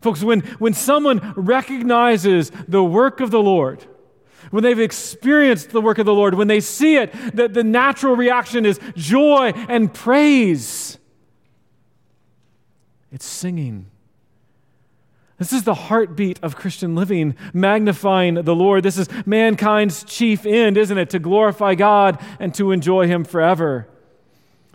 Folks, 0.00 0.24
when, 0.24 0.40
when 0.58 0.72
someone 0.72 1.34
recognizes 1.36 2.50
the 2.66 2.82
work 2.82 3.20
of 3.20 3.30
the 3.30 3.42
Lord, 3.42 3.84
when 4.50 4.62
they've 4.62 4.80
experienced 4.80 5.70
the 5.70 5.80
work 5.80 5.98
of 5.98 6.06
the 6.06 6.14
Lord, 6.14 6.34
when 6.34 6.48
they 6.48 6.60
see 6.60 6.96
it, 6.96 7.12
the, 7.34 7.48
the 7.48 7.64
natural 7.64 8.16
reaction 8.16 8.66
is 8.66 8.80
joy 8.96 9.52
and 9.68 9.92
praise. 9.92 10.98
It's 13.12 13.26
singing. 13.26 13.86
This 15.38 15.52
is 15.52 15.62
the 15.62 15.74
heartbeat 15.74 16.38
of 16.42 16.54
Christian 16.54 16.94
living, 16.94 17.34
magnifying 17.54 18.34
the 18.34 18.54
Lord. 18.54 18.82
This 18.82 18.98
is 18.98 19.08
mankind's 19.24 20.04
chief 20.04 20.44
end, 20.44 20.76
isn't 20.76 20.98
it? 20.98 21.10
To 21.10 21.18
glorify 21.18 21.74
God 21.74 22.20
and 22.38 22.54
to 22.56 22.72
enjoy 22.72 23.06
Him 23.06 23.24
forever. 23.24 23.88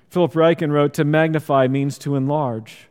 Philip 0.09 0.33
Ryken 0.33 0.71
wrote, 0.71 0.93
To 0.95 1.03
magnify 1.03 1.67
means 1.67 1.97
to 1.99 2.15
enlarge. 2.15 2.87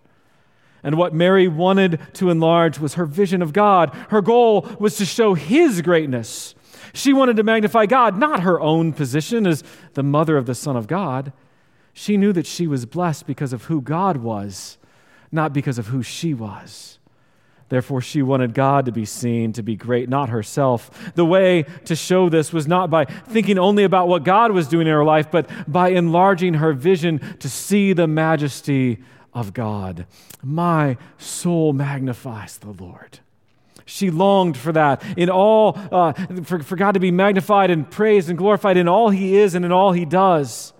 And 0.84 0.96
what 0.96 1.14
Mary 1.14 1.48
wanted 1.48 1.98
to 2.14 2.30
enlarge 2.30 2.78
was 2.78 2.94
her 2.94 3.06
vision 3.06 3.42
of 3.42 3.52
God. 3.52 3.92
Her 4.10 4.20
goal 4.20 4.68
was 4.78 4.96
to 4.98 5.06
show 5.06 5.34
His 5.34 5.80
greatness 5.80 6.54
she 6.92 7.12
wanted 7.12 7.36
to 7.36 7.42
magnify 7.42 7.86
God, 7.86 8.18
not 8.18 8.40
her 8.40 8.60
own 8.60 8.92
position 8.92 9.46
as 9.46 9.64
the 9.94 10.02
mother 10.02 10.36
of 10.36 10.46
the 10.46 10.54
Son 10.54 10.76
of 10.76 10.86
God. 10.86 11.32
She 11.92 12.16
knew 12.16 12.32
that 12.32 12.46
she 12.46 12.66
was 12.66 12.86
blessed 12.86 13.26
because 13.26 13.52
of 13.52 13.64
who 13.64 13.80
God 13.80 14.18
was, 14.18 14.78
not 15.30 15.52
because 15.52 15.78
of 15.78 15.88
who 15.88 16.02
she 16.02 16.34
was. 16.34 16.98
Therefore, 17.68 18.00
she 18.00 18.22
wanted 18.22 18.54
God 18.54 18.84
to 18.84 18.92
be 18.92 19.04
seen, 19.04 19.52
to 19.54 19.62
be 19.62 19.74
great, 19.74 20.08
not 20.08 20.28
herself. 20.28 21.12
The 21.14 21.24
way 21.24 21.64
to 21.86 21.96
show 21.96 22.28
this 22.28 22.52
was 22.52 22.68
not 22.68 22.90
by 22.90 23.06
thinking 23.06 23.58
only 23.58 23.84
about 23.84 24.06
what 24.06 24.22
God 24.22 24.52
was 24.52 24.68
doing 24.68 24.86
in 24.86 24.92
her 24.92 25.04
life, 25.04 25.30
but 25.30 25.48
by 25.66 25.88
enlarging 25.88 26.54
her 26.54 26.72
vision 26.72 27.20
to 27.38 27.48
see 27.48 27.92
the 27.92 28.06
majesty 28.06 29.02
of 29.32 29.54
God. 29.54 30.06
My 30.42 30.98
soul 31.16 31.72
magnifies 31.72 32.58
the 32.58 32.70
Lord. 32.70 33.20
She 33.86 34.10
longed 34.10 34.56
for 34.56 34.72
that, 34.72 35.02
in 35.16 35.28
all, 35.28 35.78
uh, 35.92 36.12
for, 36.44 36.60
for 36.60 36.76
God 36.76 36.92
to 36.92 37.00
be 37.00 37.10
magnified 37.10 37.70
and 37.70 37.90
praised 37.90 38.28
and 38.28 38.38
glorified 38.38 38.76
in 38.76 38.88
all 38.88 39.10
He 39.10 39.36
is 39.36 39.54
and 39.54 39.64
in 39.64 39.72
all 39.72 39.92
He 39.92 40.04
does. 40.04 40.72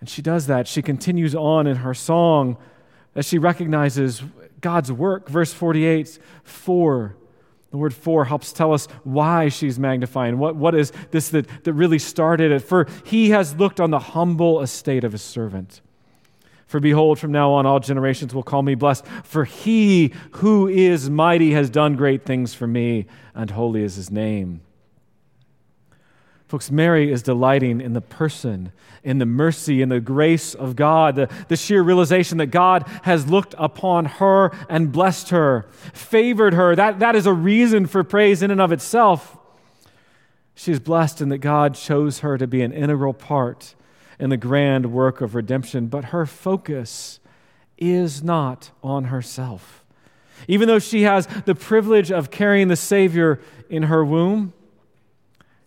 And 0.00 0.08
she 0.08 0.22
does 0.22 0.46
that. 0.46 0.66
She 0.66 0.80
continues 0.80 1.34
on 1.34 1.66
in 1.66 1.76
her 1.76 1.92
song 1.92 2.56
as 3.14 3.26
she 3.26 3.38
recognizes 3.38 4.22
God's 4.60 4.90
work. 4.90 5.28
Verse 5.28 5.52
48 5.52 6.18
4. 6.44 7.16
The 7.70 7.76
word 7.76 7.94
for 7.94 8.24
helps 8.24 8.52
tell 8.52 8.72
us 8.72 8.86
why 9.04 9.48
she's 9.48 9.78
magnifying. 9.78 10.38
What, 10.38 10.56
what 10.56 10.74
is 10.74 10.92
this 11.12 11.28
that, 11.28 11.46
that 11.64 11.72
really 11.72 12.00
started 12.00 12.50
it? 12.50 12.60
For 12.60 12.88
he 13.04 13.30
has 13.30 13.54
looked 13.54 13.78
on 13.78 13.90
the 13.90 14.00
humble 14.00 14.60
estate 14.60 15.04
of 15.04 15.12
his 15.12 15.22
servant. 15.22 15.80
For 16.70 16.78
behold, 16.78 17.18
from 17.18 17.32
now 17.32 17.50
on, 17.54 17.66
all 17.66 17.80
generations 17.80 18.32
will 18.32 18.44
call 18.44 18.62
me 18.62 18.76
blessed. 18.76 19.04
For 19.24 19.44
he 19.44 20.14
who 20.34 20.68
is 20.68 21.10
mighty 21.10 21.50
has 21.50 21.68
done 21.68 21.96
great 21.96 22.24
things 22.24 22.54
for 22.54 22.64
me, 22.64 23.06
and 23.34 23.50
holy 23.50 23.82
is 23.82 23.96
his 23.96 24.08
name. 24.08 24.60
Folks, 26.46 26.70
Mary 26.70 27.10
is 27.10 27.24
delighting 27.24 27.80
in 27.80 27.92
the 27.92 28.00
person, 28.00 28.70
in 29.02 29.18
the 29.18 29.26
mercy, 29.26 29.82
in 29.82 29.88
the 29.88 29.98
grace 29.98 30.54
of 30.54 30.76
God, 30.76 31.16
the, 31.16 31.28
the 31.48 31.56
sheer 31.56 31.82
realization 31.82 32.38
that 32.38 32.52
God 32.52 32.86
has 33.02 33.28
looked 33.28 33.56
upon 33.58 34.04
her 34.04 34.52
and 34.68 34.92
blessed 34.92 35.30
her, 35.30 35.66
favored 35.92 36.54
her. 36.54 36.76
That, 36.76 37.00
that 37.00 37.16
is 37.16 37.26
a 37.26 37.32
reason 37.32 37.86
for 37.86 38.04
praise 38.04 38.44
in 38.44 38.52
and 38.52 38.60
of 38.60 38.70
itself. 38.70 39.36
She's 40.54 40.78
blessed 40.78 41.20
in 41.20 41.30
that 41.30 41.38
God 41.38 41.74
chose 41.74 42.20
her 42.20 42.38
to 42.38 42.46
be 42.46 42.62
an 42.62 42.70
integral 42.70 43.12
part 43.12 43.74
in 44.20 44.30
the 44.30 44.36
grand 44.36 44.92
work 44.92 45.20
of 45.20 45.34
redemption, 45.34 45.86
but 45.88 46.06
her 46.06 46.26
focus 46.26 47.18
is 47.78 48.22
not 48.22 48.70
on 48.82 49.04
herself. 49.04 49.84
Even 50.46 50.68
though 50.68 50.78
she 50.78 51.02
has 51.02 51.26
the 51.46 51.54
privilege 51.54 52.12
of 52.12 52.30
carrying 52.30 52.68
the 52.68 52.76
Savior 52.76 53.40
in 53.68 53.84
her 53.84 54.04
womb, 54.04 54.52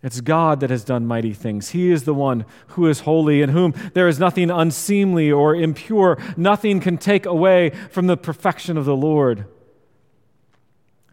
it's 0.02 0.22
God 0.22 0.60
that 0.60 0.70
has 0.70 0.84
done 0.84 1.08
mighty 1.08 1.34
things. 1.34 1.70
He 1.70 1.90
is 1.90 2.04
the 2.04 2.14
one 2.14 2.46
who 2.68 2.88
is 2.88 3.02
holy, 3.02 3.42
in 3.42 3.50
whom 3.50 3.74
there 3.94 4.08
is 4.08 4.20
nothing 4.20 4.52
unseemly 4.52 5.32
or 5.32 5.56
impure. 5.56 6.18
Nothing 6.38 6.80
can 6.80 6.98
take 6.98 7.26
away 7.26 7.72
from 7.90 8.08
the 8.08 8.18
perfection 8.18 8.78
of 8.78 8.86
the 8.86 8.96
Lord. 8.96 9.46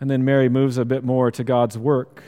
And 0.00 0.10
then 0.10 0.24
Mary 0.24 0.48
moves 0.48 0.76
a 0.76 0.84
bit 0.84 1.04
more 1.04 1.30
to 1.30 1.44
God's 1.44 1.78
work 1.78 2.22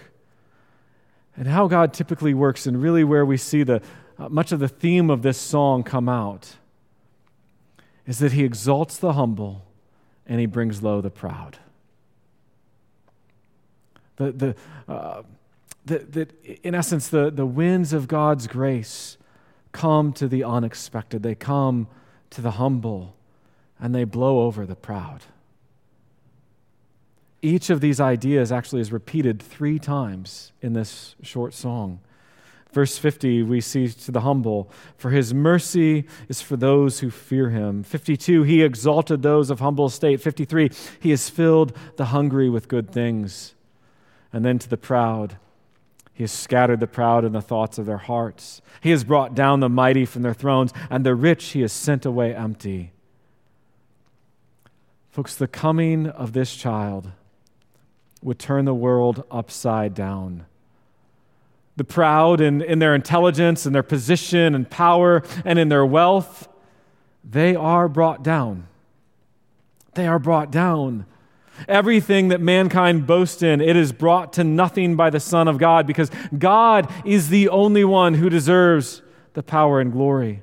And 1.36 1.48
how 1.48 1.66
God 1.66 1.94
typically 1.94 2.34
works, 2.34 2.66
and 2.66 2.80
really 2.80 3.04
where 3.04 3.24
we 3.24 3.36
see 3.36 3.62
the, 3.62 3.80
uh, 4.22 4.28
much 4.28 4.52
of 4.52 4.60
the 4.60 4.68
theme 4.68 5.10
of 5.10 5.22
this 5.22 5.38
song 5.38 5.82
come 5.82 6.08
out, 6.08 6.56
is 8.06 8.18
that 8.20 8.32
He 8.32 8.44
exalts 8.44 8.96
the 8.96 9.14
humble 9.14 9.64
and 10.26 10.38
He 10.38 10.46
brings 10.46 10.82
low 10.82 11.00
the 11.00 11.10
proud. 11.10 11.58
The, 14.16 14.32
the, 14.32 14.56
uh, 14.92 15.22
that, 15.86 16.12
that 16.12 16.44
in 16.62 16.74
essence, 16.74 17.08
the, 17.08 17.30
the 17.30 17.46
winds 17.46 17.92
of 17.92 18.06
God's 18.06 18.46
grace 18.46 19.16
come 19.72 20.12
to 20.12 20.28
the 20.28 20.44
unexpected, 20.44 21.22
they 21.22 21.34
come 21.34 21.88
to 22.30 22.40
the 22.40 22.52
humble, 22.52 23.16
and 23.80 23.94
they 23.94 24.04
blow 24.04 24.42
over 24.42 24.66
the 24.66 24.76
proud. 24.76 25.22
Each 27.40 27.70
of 27.70 27.80
these 27.80 27.98
ideas 27.98 28.52
actually 28.52 28.82
is 28.82 28.92
repeated 28.92 29.42
three 29.42 29.80
times 29.80 30.52
in 30.60 30.74
this 30.74 31.16
short 31.22 31.54
song. 31.54 31.98
Verse 32.72 32.96
50, 32.96 33.42
we 33.42 33.60
see 33.60 33.88
to 33.88 34.10
the 34.10 34.22
humble, 34.22 34.70
for 34.96 35.10
his 35.10 35.34
mercy 35.34 36.06
is 36.28 36.40
for 36.40 36.56
those 36.56 37.00
who 37.00 37.10
fear 37.10 37.50
him. 37.50 37.82
52, 37.82 38.44
he 38.44 38.62
exalted 38.62 39.22
those 39.22 39.50
of 39.50 39.60
humble 39.60 39.86
estate. 39.86 40.22
53, 40.22 40.70
he 40.98 41.10
has 41.10 41.28
filled 41.28 41.76
the 41.96 42.06
hungry 42.06 42.48
with 42.48 42.68
good 42.68 42.90
things. 42.90 43.54
And 44.32 44.42
then 44.42 44.58
to 44.58 44.70
the 44.70 44.78
proud, 44.78 45.36
he 46.14 46.22
has 46.22 46.32
scattered 46.32 46.80
the 46.80 46.86
proud 46.86 47.26
in 47.26 47.32
the 47.32 47.42
thoughts 47.42 47.76
of 47.76 47.84
their 47.84 47.98
hearts. 47.98 48.62
He 48.80 48.90
has 48.90 49.04
brought 49.04 49.34
down 49.34 49.60
the 49.60 49.68
mighty 49.68 50.06
from 50.06 50.22
their 50.22 50.32
thrones, 50.32 50.72
and 50.88 51.04
the 51.04 51.14
rich 51.14 51.44
he 51.50 51.60
has 51.60 51.72
sent 51.72 52.06
away 52.06 52.34
empty. 52.34 52.92
Folks, 55.10 55.36
the 55.36 55.46
coming 55.46 56.06
of 56.06 56.32
this 56.32 56.56
child 56.56 57.10
would 58.22 58.38
turn 58.38 58.64
the 58.64 58.72
world 58.72 59.24
upside 59.30 59.92
down. 59.92 60.46
The 61.76 61.84
proud 61.84 62.40
in, 62.40 62.60
in 62.60 62.78
their 62.78 62.94
intelligence 62.94 63.64
and 63.64 63.74
their 63.74 63.82
position 63.82 64.54
and 64.54 64.68
power 64.68 65.22
and 65.44 65.58
in 65.58 65.68
their 65.68 65.86
wealth, 65.86 66.48
they 67.24 67.54
are 67.54 67.88
brought 67.88 68.22
down. 68.22 68.68
They 69.94 70.06
are 70.06 70.18
brought 70.18 70.50
down. 70.50 71.06
Everything 71.68 72.28
that 72.28 72.40
mankind 72.40 73.06
boasts 73.06 73.42
in, 73.42 73.60
it 73.60 73.76
is 73.76 73.92
brought 73.92 74.32
to 74.34 74.44
nothing 74.44 74.96
by 74.96 75.10
the 75.10 75.20
Son 75.20 75.48
of 75.48 75.58
God 75.58 75.86
because 75.86 76.10
God 76.36 76.90
is 77.04 77.28
the 77.28 77.48
only 77.48 77.84
one 77.84 78.14
who 78.14 78.28
deserves 78.28 79.02
the 79.34 79.42
power 79.42 79.80
and 79.80 79.92
glory. 79.92 80.42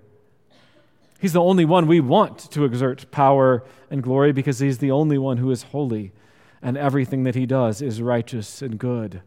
He's 1.19 1.33
the 1.33 1.41
only 1.41 1.65
one 1.65 1.87
we 1.87 1.99
want 1.99 2.51
to 2.51 2.63
exert 2.63 3.11
power 3.11 3.63
and 3.89 4.01
glory 4.01 4.31
because 4.31 4.59
he's 4.59 4.77
the 4.77 4.91
only 4.91 5.17
one 5.17 5.37
who 5.37 5.51
is 5.51 5.63
holy 5.63 6.13
and 6.61 6.77
everything 6.77 7.23
that 7.23 7.35
he 7.35 7.45
does 7.45 7.81
is 7.81 8.01
righteous 8.01 8.61
and 8.61 8.77
good. 8.77 9.21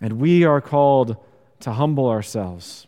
And 0.00 0.20
we 0.20 0.44
are 0.44 0.60
called 0.60 1.16
to 1.60 1.72
humble 1.72 2.08
ourselves, 2.08 2.86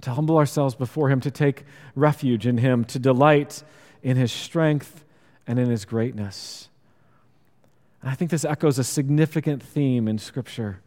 to 0.00 0.10
humble 0.10 0.38
ourselves 0.38 0.74
before 0.74 1.10
him, 1.10 1.20
to 1.20 1.30
take 1.30 1.64
refuge 1.94 2.46
in 2.46 2.58
him, 2.58 2.84
to 2.86 2.98
delight 2.98 3.62
in 4.02 4.16
his 4.16 4.32
strength 4.32 5.04
and 5.46 5.58
in 5.58 5.68
his 5.68 5.84
greatness. 5.84 6.68
And 8.00 8.10
I 8.10 8.14
think 8.14 8.30
this 8.30 8.44
echoes 8.44 8.78
a 8.78 8.84
significant 8.84 9.62
theme 9.62 10.08
in 10.08 10.18
Scripture. 10.18 10.80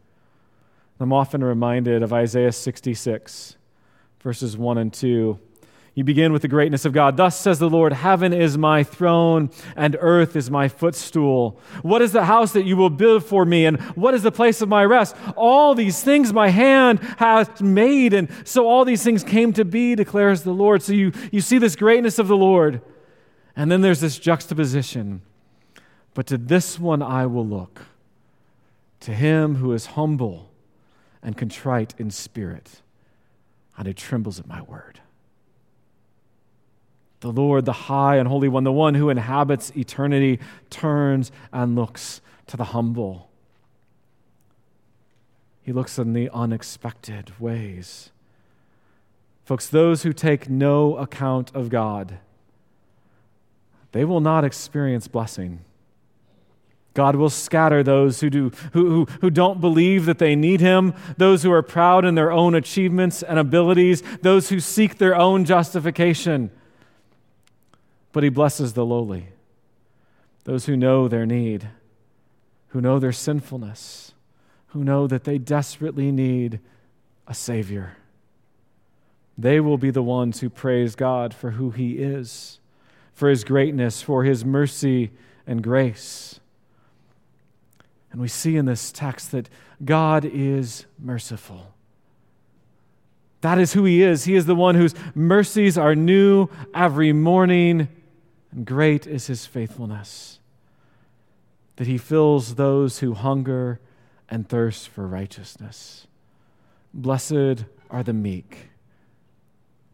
I'm 0.99 1.13
often 1.13 1.43
reminded 1.43 2.03
of 2.03 2.13
Isaiah 2.13 2.51
66, 2.51 3.55
verses 4.21 4.55
1 4.55 4.77
and 4.77 4.93
2. 4.93 5.39
You 5.93 6.05
begin 6.05 6.31
with 6.31 6.41
the 6.41 6.47
greatness 6.47 6.85
of 6.85 6.93
God. 6.93 7.17
Thus 7.17 7.37
says 7.37 7.59
the 7.59 7.69
Lord 7.69 7.91
Heaven 7.91 8.31
is 8.31 8.57
my 8.57 8.81
throne, 8.81 9.49
and 9.75 9.97
earth 9.99 10.37
is 10.37 10.49
my 10.49 10.69
footstool. 10.69 11.59
What 11.81 12.01
is 12.01 12.13
the 12.13 12.23
house 12.23 12.53
that 12.53 12.63
you 12.63 12.77
will 12.77 12.89
build 12.89 13.25
for 13.25 13.43
me, 13.43 13.65
and 13.65 13.79
what 13.97 14.13
is 14.13 14.23
the 14.23 14.31
place 14.31 14.61
of 14.61 14.69
my 14.69 14.85
rest? 14.85 15.17
All 15.35 15.75
these 15.75 16.01
things 16.01 16.31
my 16.31 16.47
hand 16.47 16.99
has 17.17 17.59
made, 17.59 18.13
and 18.13 18.29
so 18.45 18.69
all 18.69 18.85
these 18.85 19.03
things 19.03 19.21
came 19.21 19.51
to 19.53 19.65
be, 19.65 19.95
declares 19.95 20.43
the 20.43 20.53
Lord. 20.53 20.81
So 20.81 20.93
you, 20.93 21.11
you 21.29 21.41
see 21.41 21.57
this 21.57 21.75
greatness 21.75 22.19
of 22.19 22.29
the 22.29 22.37
Lord. 22.37 22.81
And 23.53 23.69
then 23.69 23.81
there's 23.81 23.99
this 23.99 24.17
juxtaposition. 24.17 25.21
But 26.13 26.25
to 26.27 26.37
this 26.37 26.79
one 26.79 27.01
I 27.01 27.25
will 27.25 27.45
look, 27.45 27.81
to 29.01 29.13
him 29.13 29.55
who 29.55 29.73
is 29.73 29.87
humble 29.87 30.51
and 31.21 31.35
contrite 31.35 31.93
in 31.97 32.11
spirit, 32.11 32.81
and 33.77 33.87
who 33.87 33.93
trembles 33.93 34.39
at 34.39 34.47
my 34.47 34.61
word. 34.61 35.01
The 37.21 37.31
Lord, 37.31 37.65
the 37.65 37.73
high 37.73 38.17
and 38.17 38.27
holy 38.27 38.49
one, 38.49 38.63
the 38.63 38.71
one 38.71 38.95
who 38.95 39.09
inhabits 39.09 39.71
eternity, 39.75 40.39
turns 40.69 41.31
and 41.53 41.75
looks 41.75 42.19
to 42.47 42.57
the 42.57 42.65
humble. 42.65 43.29
He 45.61 45.71
looks 45.71 45.97
in 45.99 46.13
the 46.13 46.29
unexpected 46.33 47.39
ways. 47.39 48.09
Folks, 49.45 49.67
those 49.67 50.03
who 50.03 50.13
take 50.13 50.49
no 50.49 50.97
account 50.97 51.55
of 51.55 51.69
God, 51.69 52.17
they 53.91 54.03
will 54.03 54.19
not 54.19 54.43
experience 54.43 55.07
blessing. 55.07 55.59
God 56.93 57.15
will 57.15 57.29
scatter 57.29 57.83
those 57.83 58.19
who, 58.19 58.29
do, 58.29 58.51
who, 58.73 58.89
who, 58.89 59.05
who 59.21 59.29
don't 59.29 59.61
believe 59.61 60.05
that 60.05 60.17
they 60.17 60.35
need 60.35 60.59
Him, 60.59 60.93
those 61.17 61.43
who 61.43 61.51
are 61.51 61.61
proud 61.61 62.03
in 62.03 62.15
their 62.15 62.31
own 62.31 62.55
achievements 62.55 63.21
and 63.23 63.37
abilities, 63.37 64.01
those 64.21 64.49
who 64.49 64.59
seek 64.59 64.97
their 64.97 65.15
own 65.15 65.45
justification. 65.45 66.49
But 68.11 68.23
He 68.23 68.29
blesses 68.29 68.73
the 68.73 68.85
lowly, 68.85 69.27
those 70.43 70.65
who 70.65 70.75
know 70.75 71.07
their 71.07 71.25
need, 71.25 71.69
who 72.69 72.81
know 72.81 72.99
their 72.99 73.11
sinfulness, 73.11 74.13
who 74.67 74.83
know 74.83 75.07
that 75.07 75.23
they 75.23 75.37
desperately 75.37 76.11
need 76.11 76.59
a 77.27 77.33
Savior. 77.33 77.97
They 79.37 79.59
will 79.59 79.77
be 79.77 79.91
the 79.91 80.03
ones 80.03 80.39
who 80.39 80.49
praise 80.49 80.95
God 80.95 81.33
for 81.33 81.51
who 81.51 81.71
He 81.71 81.93
is 81.93 82.59
for 83.21 83.29
his 83.29 83.43
greatness, 83.43 84.01
for 84.01 84.23
his 84.23 84.43
mercy 84.43 85.11
and 85.45 85.61
grace. 85.61 86.39
And 88.11 88.19
we 88.19 88.27
see 88.27 88.57
in 88.57 88.65
this 88.65 88.91
text 88.91 89.31
that 89.31 89.47
God 89.85 90.25
is 90.25 90.87
merciful. 90.97 91.71
That 93.41 93.59
is 93.59 93.73
who 93.73 93.85
he 93.85 94.01
is. 94.01 94.23
He 94.23 94.35
is 94.35 94.47
the 94.47 94.55
one 94.55 94.73
whose 94.73 94.95
mercies 95.13 95.77
are 95.77 95.93
new 95.93 96.49
every 96.73 97.13
morning, 97.13 97.89
and 98.51 98.65
great 98.65 99.07
is 99.07 99.27
his 99.27 99.45
faithfulness. 99.45 100.39
That 101.77 101.87
he 101.87 101.97
fills 101.97 102.55
those 102.55 102.99
who 102.99 103.13
hunger 103.13 103.79
and 104.29 104.47
thirst 104.47 104.89
for 104.89 105.07
righteousness. 105.07 106.07
Blessed 106.93 107.65
are 107.89 108.03
the 108.03 108.13
meek, 108.13 108.69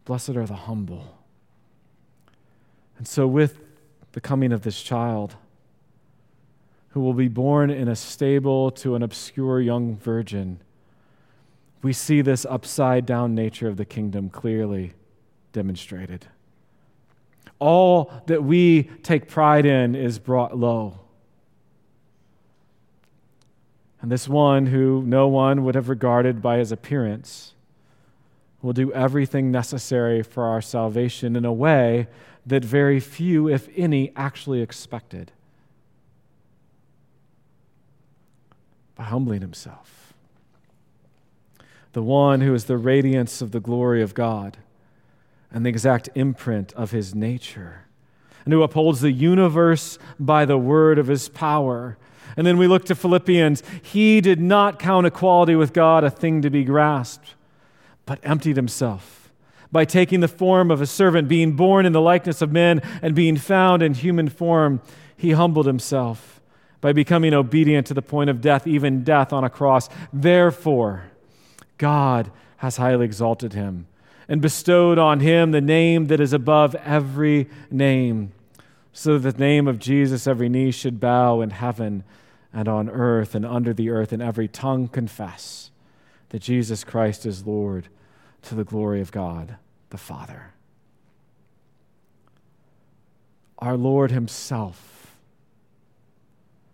blessed 0.04 0.30
are 0.30 0.46
the 0.46 0.54
humble. 0.54 1.18
And 2.96 3.06
so, 3.06 3.26
with 3.26 3.60
the 4.12 4.20
coming 4.20 4.52
of 4.52 4.62
this 4.62 4.82
child, 4.82 5.36
who 6.90 7.00
will 7.00 7.14
be 7.14 7.28
born 7.28 7.70
in 7.70 7.86
a 7.86 7.94
stable 7.94 8.70
to 8.72 8.96
an 8.96 9.02
obscure 9.02 9.60
young 9.60 9.96
virgin, 9.96 10.60
we 11.82 11.92
see 11.92 12.22
this 12.22 12.44
upside 12.46 13.06
down 13.06 13.34
nature 13.34 13.68
of 13.68 13.76
the 13.76 13.84
kingdom 13.84 14.30
clearly 14.30 14.94
demonstrated. 15.52 16.26
All 17.58 18.12
that 18.26 18.44
we 18.44 18.84
take 19.02 19.28
pride 19.28 19.66
in 19.66 19.94
is 19.94 20.18
brought 20.18 20.56
low. 20.56 21.00
And 24.00 24.12
this 24.12 24.28
one 24.28 24.66
who 24.66 25.02
no 25.04 25.26
one 25.26 25.64
would 25.64 25.74
have 25.74 25.88
regarded 25.88 26.40
by 26.40 26.58
his 26.58 26.70
appearance 26.70 27.54
will 28.62 28.72
do 28.72 28.92
everything 28.92 29.50
necessary 29.50 30.22
for 30.22 30.44
our 30.44 30.60
salvation 30.60 31.36
in 31.36 31.44
a 31.44 31.52
way 31.52 32.08
that 32.46 32.64
very 32.64 33.00
few, 33.00 33.48
if 33.48 33.68
any, 33.76 34.12
actually 34.16 34.62
expected 34.62 35.32
by 38.94 39.04
humbling 39.04 39.40
himself. 39.40 40.14
The 41.92 42.02
one 42.02 42.40
who 42.40 42.54
is 42.54 42.64
the 42.64 42.76
radiance 42.76 43.42
of 43.42 43.50
the 43.50 43.60
glory 43.60 44.02
of 44.02 44.14
God 44.14 44.58
and 45.52 45.64
the 45.64 45.70
exact 45.70 46.08
imprint 46.14 46.72
of 46.74 46.90
his 46.90 47.14
nature, 47.14 47.86
and 48.44 48.52
who 48.52 48.62
upholds 48.62 49.00
the 49.00 49.12
universe 49.12 49.98
by 50.18 50.44
the 50.44 50.58
word 50.58 50.98
of 50.98 51.06
his 51.06 51.28
power. 51.28 51.96
And 52.36 52.46
then 52.46 52.58
we 52.58 52.66
look 52.66 52.84
to 52.86 52.94
Philippians. 52.94 53.62
He 53.82 54.20
did 54.20 54.40
not 54.40 54.78
count 54.78 55.06
equality 55.06 55.56
with 55.56 55.72
God 55.72 56.04
a 56.04 56.10
thing 56.10 56.42
to 56.42 56.50
be 56.50 56.64
grasped, 56.64 57.34
but 58.06 58.20
emptied 58.22 58.56
himself 58.56 59.18
by 59.70 59.84
taking 59.84 60.20
the 60.20 60.28
form 60.28 60.70
of 60.70 60.80
a 60.80 60.86
servant, 60.86 61.28
being 61.28 61.52
born 61.52 61.84
in 61.84 61.92
the 61.92 62.00
likeness 62.00 62.40
of 62.40 62.52
men, 62.52 62.80
and 63.02 63.14
being 63.14 63.36
found 63.36 63.82
in 63.82 63.94
human 63.94 64.28
form, 64.28 64.80
he 65.16 65.32
humbled 65.32 65.66
himself 65.66 66.40
by 66.80 66.92
becoming 66.92 67.34
obedient 67.34 67.86
to 67.86 67.94
the 67.94 68.02
point 68.02 68.30
of 68.30 68.40
death, 68.40 68.66
even 68.66 69.04
death 69.04 69.32
on 69.32 69.44
a 69.44 69.50
cross. 69.50 69.88
Therefore, 70.12 71.04
God 71.76 72.30
has 72.58 72.76
highly 72.76 73.04
exalted 73.04 73.52
him 73.52 73.86
and 74.28 74.42
bestowed 74.42 74.98
on 74.98 75.20
him 75.20 75.50
the 75.50 75.60
name 75.60 76.06
that 76.08 76.20
is 76.20 76.32
above 76.32 76.74
every 76.76 77.48
name, 77.70 78.32
so 78.92 79.18
that 79.18 79.36
the 79.36 79.40
name 79.40 79.66
of 79.66 79.78
Jesus 79.78 80.26
every 80.26 80.48
knee 80.48 80.70
should 80.70 81.00
bow 81.00 81.40
in 81.40 81.50
heaven 81.50 82.04
and 82.52 82.68
on 82.68 82.88
earth 82.88 83.34
and 83.34 83.46
under 83.46 83.72
the 83.72 83.90
earth, 83.90 84.12
and 84.12 84.22
every 84.22 84.48
tongue 84.48 84.88
confess 84.88 85.70
that 86.30 86.40
Jesus 86.40 86.84
Christ 86.84 87.24
is 87.24 87.46
Lord 87.46 87.88
to 88.42 88.54
the 88.54 88.64
glory 88.64 89.00
of 89.00 89.12
God 89.12 89.56
the 89.90 89.98
Father. 89.98 90.52
Our 93.58 93.76
Lord 93.76 94.10
Himself 94.10 95.16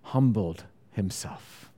humbled 0.02 0.64
Himself, 0.92 1.70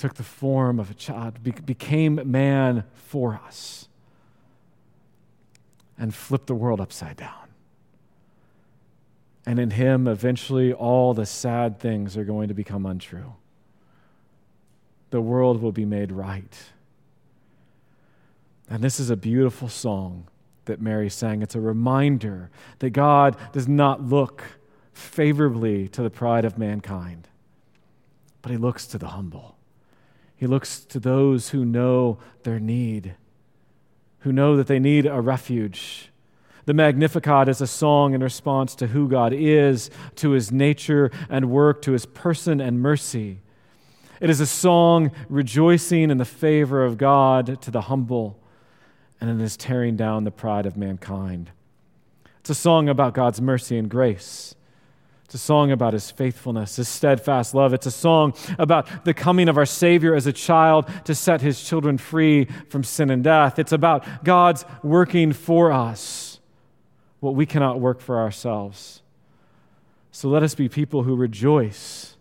took 0.00 0.14
the 0.14 0.22
form 0.22 0.80
of 0.80 0.90
a 0.90 0.94
child, 0.94 1.42
became 1.66 2.20
man 2.24 2.84
for 2.94 3.38
us, 3.44 3.86
and 5.98 6.14
flipped 6.14 6.46
the 6.46 6.54
world 6.54 6.80
upside 6.80 7.18
down. 7.18 7.50
And 9.44 9.58
in 9.58 9.72
Him, 9.72 10.08
eventually, 10.08 10.72
all 10.72 11.12
the 11.12 11.26
sad 11.26 11.78
things 11.78 12.16
are 12.16 12.24
going 12.24 12.48
to 12.48 12.54
become 12.54 12.86
untrue. 12.86 13.34
The 15.10 15.20
world 15.20 15.60
will 15.60 15.72
be 15.72 15.84
made 15.84 16.12
right. 16.12 16.56
And 18.70 18.82
this 18.82 19.00
is 19.00 19.10
a 19.10 19.16
beautiful 19.16 19.68
song 19.68 20.28
that 20.64 20.80
Mary 20.80 21.10
sang. 21.10 21.42
It's 21.42 21.54
a 21.54 21.60
reminder 21.60 22.50
that 22.78 22.90
God 22.90 23.36
does 23.52 23.68
not 23.68 24.02
look 24.02 24.44
favorably 24.94 25.88
to 25.88 26.02
the 26.02 26.10
pride 26.10 26.46
of 26.46 26.56
mankind, 26.56 27.28
but 28.40 28.50
He 28.50 28.56
looks 28.56 28.86
to 28.86 28.96
the 28.96 29.08
humble. 29.08 29.56
He 30.40 30.48
looks 30.48 30.80
to 30.86 30.98
those 30.98 31.50
who 31.50 31.64
know 31.64 32.18
their 32.42 32.58
need, 32.58 33.14
who 34.20 34.32
know 34.32 34.56
that 34.56 34.66
they 34.66 34.80
need 34.80 35.06
a 35.06 35.20
refuge 35.20 36.10
the 36.70 36.74
Magnificat 36.74 37.48
is 37.48 37.60
a 37.60 37.66
song 37.66 38.14
in 38.14 38.22
response 38.22 38.76
to 38.76 38.86
who 38.86 39.08
God 39.08 39.32
is, 39.32 39.90
to 40.14 40.30
his 40.30 40.52
nature 40.52 41.10
and 41.28 41.50
work, 41.50 41.82
to 41.82 41.90
his 41.90 42.06
person 42.06 42.60
and 42.60 42.80
mercy. 42.80 43.40
It 44.20 44.30
is 44.30 44.38
a 44.38 44.46
song 44.46 45.10
rejoicing 45.28 46.10
in 46.10 46.18
the 46.18 46.24
favor 46.24 46.84
of 46.84 46.96
God 46.96 47.60
to 47.62 47.72
the 47.72 47.80
humble 47.80 48.38
and 49.20 49.28
in 49.28 49.40
his 49.40 49.56
tearing 49.56 49.96
down 49.96 50.22
the 50.22 50.30
pride 50.30 50.64
of 50.64 50.76
mankind. 50.76 51.50
It's 52.38 52.50
a 52.50 52.54
song 52.54 52.88
about 52.88 53.14
God's 53.14 53.40
mercy 53.40 53.76
and 53.76 53.88
grace. 53.88 54.54
It's 55.30 55.36
a 55.36 55.38
song 55.38 55.70
about 55.70 55.92
his 55.92 56.10
faithfulness, 56.10 56.74
his 56.74 56.88
steadfast 56.88 57.54
love. 57.54 57.72
It's 57.72 57.86
a 57.86 57.92
song 57.92 58.34
about 58.58 59.04
the 59.04 59.14
coming 59.14 59.48
of 59.48 59.56
our 59.56 59.64
Savior 59.64 60.16
as 60.16 60.26
a 60.26 60.32
child 60.32 60.90
to 61.04 61.14
set 61.14 61.40
his 61.40 61.62
children 61.62 61.98
free 61.98 62.46
from 62.68 62.82
sin 62.82 63.10
and 63.10 63.22
death. 63.22 63.56
It's 63.60 63.70
about 63.70 64.24
God's 64.24 64.64
working 64.82 65.32
for 65.32 65.70
us 65.70 66.40
what 67.20 67.36
we 67.36 67.46
cannot 67.46 67.78
work 67.78 68.00
for 68.00 68.18
ourselves. 68.18 69.02
So 70.10 70.28
let 70.28 70.42
us 70.42 70.56
be 70.56 70.68
people 70.68 71.04
who 71.04 71.14
rejoice 71.14 72.16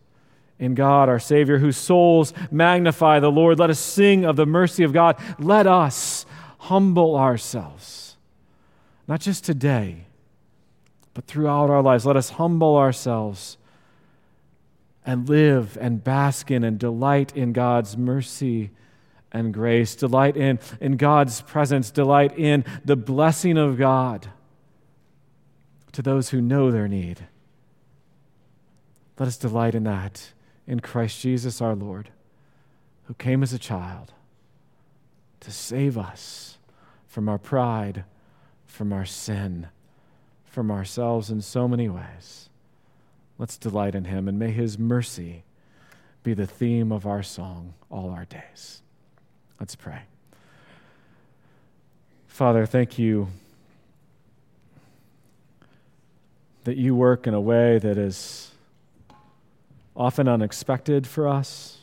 in 0.59 0.75
God, 0.75 1.09
our 1.09 1.17
Savior, 1.17 1.57
whose 1.57 1.77
souls 1.77 2.31
magnify 2.51 3.19
the 3.21 3.31
Lord. 3.31 3.57
Let 3.57 3.71
us 3.71 3.79
sing 3.79 4.23
of 4.23 4.35
the 4.35 4.45
mercy 4.45 4.83
of 4.83 4.93
God. 4.93 5.19
Let 5.39 5.65
us 5.65 6.27
humble 6.59 7.15
ourselves, 7.15 8.17
not 9.07 9.19
just 9.19 9.43
today, 9.43 10.05
but 11.13 11.25
throughout 11.25 11.69
our 11.69 11.81
lives. 11.81 12.05
Let 12.05 12.15
us 12.15 12.31
humble 12.31 12.77
ourselves 12.77 13.57
and 15.05 15.27
live 15.27 15.77
and 15.81 16.03
bask 16.03 16.51
in 16.51 16.63
and 16.63 16.77
delight 16.77 17.35
in 17.35 17.53
God's 17.53 17.97
mercy 17.97 18.71
and 19.31 19.53
grace, 19.53 19.95
delight 19.95 20.35
in, 20.35 20.59
in 20.79 20.97
God's 20.97 21.41
presence, 21.41 21.91
delight 21.91 22.37
in 22.37 22.65
the 22.83 22.95
blessing 22.95 23.57
of 23.57 23.77
God 23.77 24.29
to 25.91 26.01
those 26.01 26.29
who 26.29 26.41
know 26.41 26.71
their 26.71 26.87
need. 26.87 27.27
Let 29.17 29.27
us 29.27 29.37
delight 29.37 29.75
in 29.75 29.83
that 29.83 30.33
in 30.65 30.79
Christ 30.79 31.21
Jesus 31.21 31.61
our 31.61 31.75
Lord, 31.75 32.09
who 33.05 33.13
came 33.15 33.43
as 33.43 33.53
a 33.53 33.59
child 33.59 34.13
to 35.39 35.51
save 35.51 35.97
us 35.97 36.57
from 37.07 37.27
our 37.27 37.37
pride, 37.37 38.05
from 38.67 38.93
our 38.93 39.05
sin, 39.05 39.67
from 40.59 40.71
ourselves 40.71 41.29
in 41.29 41.39
so 41.39 41.69
many 41.69 41.87
ways. 41.87 42.49
Let's 43.37 43.57
delight 43.57 43.95
in 43.95 44.03
him, 44.03 44.27
and 44.27 44.37
may 44.37 44.51
his 44.51 44.77
mercy 44.77 45.45
be 46.21 46.33
the 46.33 46.45
theme 46.45 46.91
of 46.91 47.07
our 47.07 47.23
song 47.23 47.75
all 47.89 48.09
our 48.09 48.25
days. 48.25 48.81
Let's 49.57 49.77
pray. 49.77 50.01
Father, 52.27 52.65
thank 52.65 52.99
you 52.99 53.29
that 56.65 56.75
you 56.75 56.93
work 56.93 57.25
in 57.25 57.33
a 57.33 57.39
way 57.39 57.79
that 57.79 57.97
is 57.97 58.51
often 59.95 60.27
unexpected 60.27 61.07
for 61.07 61.25
us, 61.25 61.77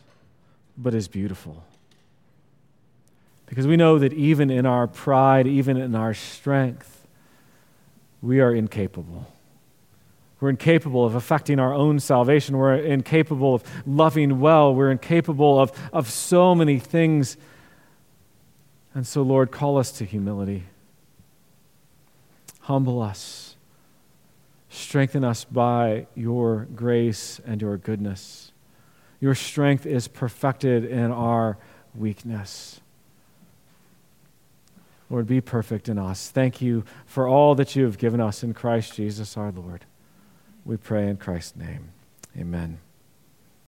but 0.77 0.93
is 0.93 1.09
beautiful. 1.09 1.65
Because 3.47 3.67
we 3.67 3.79
know 3.79 3.99
that 3.99 4.13
even 4.13 4.51
in 4.51 4.67
our 4.67 4.87
pride, 4.87 5.47
even 5.47 5.79
in 5.79 5.95
our 5.95 6.13
strength, 6.13 6.96
we 8.27 8.41
are 8.41 8.55
incapable. 8.55 9.27
We're 10.41 10.51
incapable 10.51 11.05
of 11.05 11.15
affecting 11.15 11.59
our 11.59 11.73
own 11.73 12.01
salvation. 12.01 12.57
We're 12.59 12.75
incapable 12.75 13.55
of 13.55 13.65
loving 13.87 14.41
well. 14.41 14.75
We're 14.75 14.91
incapable 14.91 15.59
of, 15.59 15.73
of 15.93 16.11
so 16.11 16.55
many 16.55 16.79
things. 16.79 17.37
And 18.95 19.07
so, 19.07 19.23
Lord, 19.23 19.51
call 19.51 19.79
us 19.79 19.93
to 19.93 20.05
humility. 20.05 20.65
Humble 22.61 23.01
us 23.01 23.47
Strengthen 24.77 25.25
us 25.25 25.45
by 25.45 26.07
your 26.15 26.67
grace 26.75 27.41
and 27.47 27.63
your 27.63 27.79
goodness. 27.79 28.53
Your 29.21 29.35
strength 29.35 29.87
is 29.87 30.07
perfected 30.07 30.85
in 30.85 31.11
our 31.11 31.57
weakness. 31.95 32.83
Lord, 35.09 35.27
be 35.27 35.41
perfect 35.41 35.89
in 35.89 35.99
us. 35.99 36.31
Thank 36.31 36.61
you 36.61 36.85
for 37.05 37.29
all 37.29 37.55
that 37.55 37.77
you 37.77 37.85
have 37.85 37.99
given 37.99 38.21
us 38.21 38.43
in 38.43 38.55
Christ 38.55 38.95
Jesus 38.95 39.37
our 39.37 39.53
Lord. 39.53 39.85
We 40.65 40.77
pray 40.77 41.09
in 41.09 41.17
Christ's 41.17 41.57
name. 41.57 41.93
Amen. 42.37 42.79